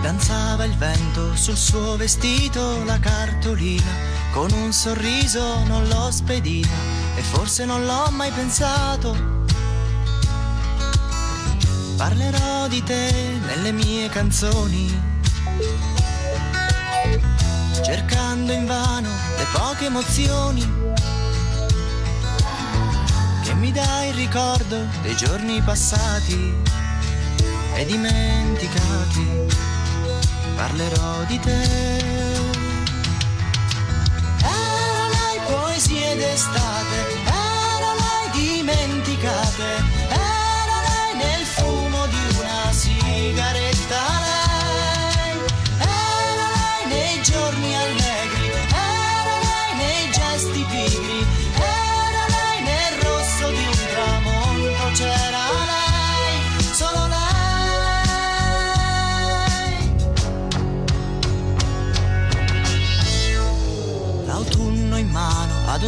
Danzava 0.00 0.64
il 0.64 0.74
vento 0.76 1.36
sul 1.36 1.56
suo 1.56 1.96
vestito, 1.96 2.82
la 2.84 2.98
cartolina, 2.98 3.90
con 4.32 4.50
un 4.52 4.72
sorriso 4.72 5.62
non 5.64 5.86
l'ho 5.86 6.10
spedita 6.10 6.76
e 7.16 7.20
forse 7.20 7.66
non 7.66 7.84
l'ho 7.84 8.10
mai 8.10 8.30
pensato. 8.30 9.42
Parlerò 11.96 12.68
di 12.68 12.82
te 12.82 13.38
nelle 13.46 13.72
mie 13.72 14.08
canzoni 14.08 15.12
cercando 17.84 18.50
invano 18.50 19.08
le 19.36 19.46
poche 19.52 19.84
emozioni 19.86 20.66
che 23.42 23.54
mi 23.54 23.70
dà 23.72 24.04
il 24.04 24.14
ricordo 24.14 24.86
dei 25.02 25.14
giorni 25.14 25.60
passati 25.60 26.54
e 27.74 27.84
dimenticati. 27.84 29.26
Parlerò 30.56 31.24
di 31.26 31.38
te. 31.40 31.62
Era 34.40 35.08
lei 35.16 35.40
poesie 35.46 36.16
d'estate, 36.16 36.96
era 37.26 37.92
lei 38.02 38.30
dimenticate, 38.32 39.03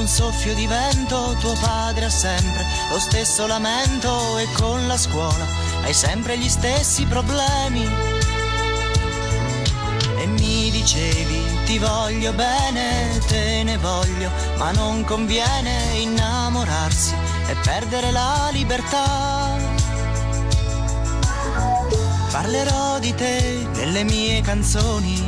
un 0.07 0.12
soffio 0.12 0.54
di 0.54 0.68
vento, 0.68 1.34
tuo 1.40 1.54
padre 1.54 2.04
ha 2.04 2.11
sempre 2.11 2.64
lo 2.92 2.98
stesso 3.00 3.44
lamento 3.48 4.38
e 4.38 4.46
con 4.52 4.86
la 4.86 4.96
scuola 4.96 5.44
hai 5.82 5.92
sempre 5.92 6.38
gli 6.38 6.48
stessi 6.48 7.04
problemi 7.07 7.84
mi 10.26 10.70
dicevi 10.70 11.64
ti 11.64 11.78
voglio 11.78 12.32
bene, 12.32 13.18
te 13.26 13.62
ne 13.64 13.76
voglio, 13.78 14.30
ma 14.59 14.70
non 14.72 15.02
conviene 15.04 15.94
innamorarsi 15.94 17.14
e 17.48 17.54
perdere 17.62 18.11
la 18.11 18.48
libertà. 18.52 19.57
Parlerò 22.30 22.98
di 22.98 23.14
te 23.14 23.66
nelle 23.74 24.04
mie 24.04 24.40
canzoni, 24.42 25.24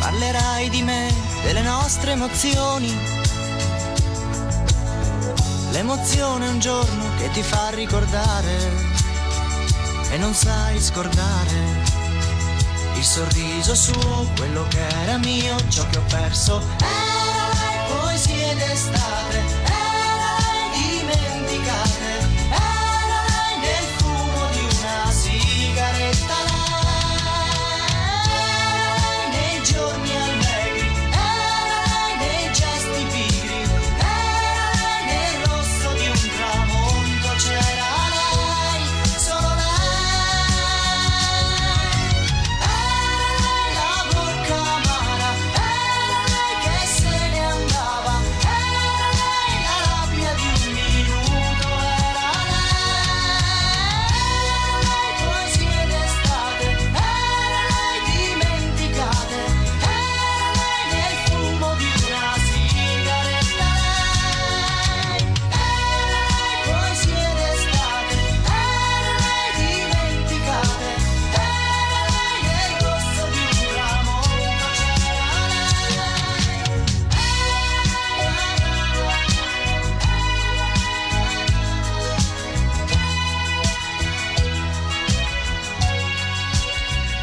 parlerai 0.00 0.68
di 0.70 0.82
me, 0.82 1.21
delle 1.42 1.62
nostre 1.62 2.12
emozioni. 2.12 2.96
L'emozione 5.70 6.46
è 6.46 6.48
un 6.48 6.58
giorno 6.58 7.04
che 7.18 7.30
ti 7.30 7.42
fa 7.42 7.70
ricordare 7.70 8.70
e 10.10 10.18
non 10.18 10.34
sai 10.34 10.80
scordare 10.80 11.90
il 12.94 13.04
sorriso 13.04 13.74
suo, 13.74 14.28
quello 14.36 14.66
che 14.68 14.86
era 14.86 15.18
mio, 15.18 15.56
ciò 15.68 15.86
che 15.88 15.98
ho 15.98 16.04
perso. 16.08 16.62
Era 16.78 17.11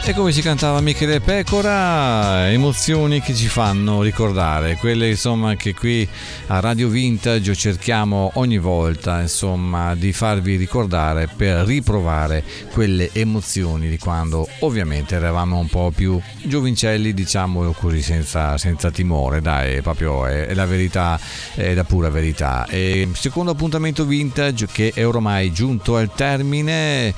E 0.10 0.14
come 0.16 0.32
si 0.32 0.42
cantava 0.42 0.82
Michele 0.82 1.20
Pecora, 1.20 2.50
emozioni 2.50 3.22
che 3.22 3.36
ci 3.36 3.46
fanno 3.46 4.02
ricordare, 4.02 4.76
quelle 4.78 5.08
insomma 5.08 5.56
che 5.56 5.76
qui 5.76 6.10
a 6.48 6.60
Radio 6.60 6.88
Vintage 6.88 7.54
cerchiamo 7.54 8.32
ogni 8.34 8.58
volta 8.58 9.22
insomma 9.22 9.94
di 9.94 10.12
farvi 10.12 10.56
ricordare 10.56 11.28
per 11.28 11.64
riprovare 11.64 12.44
quelle 12.72 13.12
emozioni 13.14 13.88
di 13.88 14.00
quando 14.00 14.50
ovviamente 14.62 15.14
eravamo 15.14 15.60
un 15.60 15.68
po' 15.68 15.92
più 15.94 16.20
giovincelli 16.42 17.14
diciamolo 17.14 17.74
così 17.74 18.02
senza, 18.02 18.58
senza 18.58 18.90
timore, 18.90 19.42
dai 19.42 19.84
proprio 19.84 20.26
è, 20.26 20.48
è 20.48 20.56
la 20.56 20.66
verità, 20.66 21.20
è 21.54 21.76
la 21.76 21.84
pura 21.84 22.10
verità. 22.10 22.66
E 22.66 23.10
secondo 23.14 23.52
appuntamento 23.52 24.06
vintage 24.06 24.66
che 24.72 24.92
è 24.92 25.06
ormai 25.06 25.52
giunto 25.52 25.98
al 25.98 26.12
termine 26.16 27.14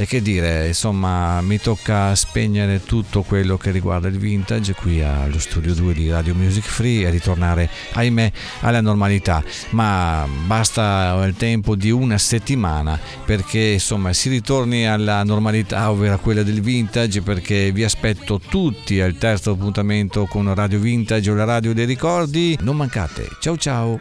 E 0.00 0.06
che 0.06 0.22
dire, 0.22 0.68
insomma, 0.68 1.42
mi 1.42 1.60
tocca 1.60 2.14
spegnere 2.14 2.82
tutto 2.82 3.20
quello 3.20 3.58
che 3.58 3.70
riguarda 3.70 4.08
il 4.08 4.16
vintage 4.16 4.72
qui 4.72 5.02
allo 5.02 5.38
studio 5.38 5.74
2 5.74 5.92
di 5.92 6.08
Radio 6.08 6.34
Music 6.34 6.64
Free 6.64 7.06
e 7.06 7.10
ritornare, 7.10 7.68
ahimè, 7.92 8.32
alla 8.60 8.80
normalità. 8.80 9.44
Ma 9.72 10.26
basta 10.46 11.22
il 11.26 11.34
tempo 11.34 11.76
di 11.76 11.90
una 11.90 12.16
settimana 12.16 12.98
perché 13.26 13.58
insomma 13.58 14.14
si 14.14 14.30
ritorni 14.30 14.86
alla 14.86 15.22
normalità, 15.22 15.90
ovvero 15.90 16.14
a 16.14 16.18
quella 16.18 16.44
del 16.44 16.62
vintage, 16.62 17.20
perché 17.20 17.70
vi 17.70 17.84
aspetto 17.84 18.40
tutti 18.40 19.02
al 19.02 19.18
terzo 19.18 19.50
appuntamento 19.50 20.24
con 20.24 20.54
Radio 20.54 20.78
Vintage 20.78 21.30
o 21.30 21.34
la 21.34 21.44
radio 21.44 21.74
dei 21.74 21.84
ricordi. 21.84 22.56
Non 22.62 22.76
mancate. 22.76 23.28
Ciao 23.38 23.58
ciao. 23.58 24.00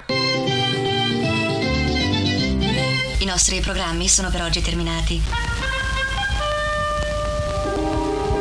I 3.18 3.26
nostri 3.26 3.60
programmi 3.60 4.08
sono 4.08 4.30
per 4.30 4.44
oggi 4.44 4.62
terminati. 4.62 5.59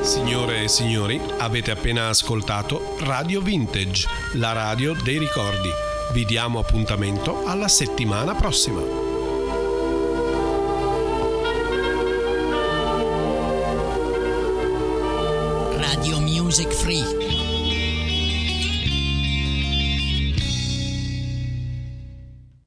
Signore 0.00 0.62
e 0.62 0.68
signori, 0.68 1.20
avete 1.38 1.70
appena 1.70 2.08
ascoltato 2.08 2.96
Radio 3.00 3.40
Vintage, 3.40 4.06
la 4.34 4.52
radio 4.52 4.94
dei 4.94 5.18
ricordi. 5.18 5.68
Vi 6.12 6.24
diamo 6.24 6.58
appuntamento 6.58 7.44
alla 7.44 7.68
settimana 7.68 8.34
prossima. 8.34 8.80
Radio 15.76 16.20
Music 16.20 16.72
Free 16.72 17.27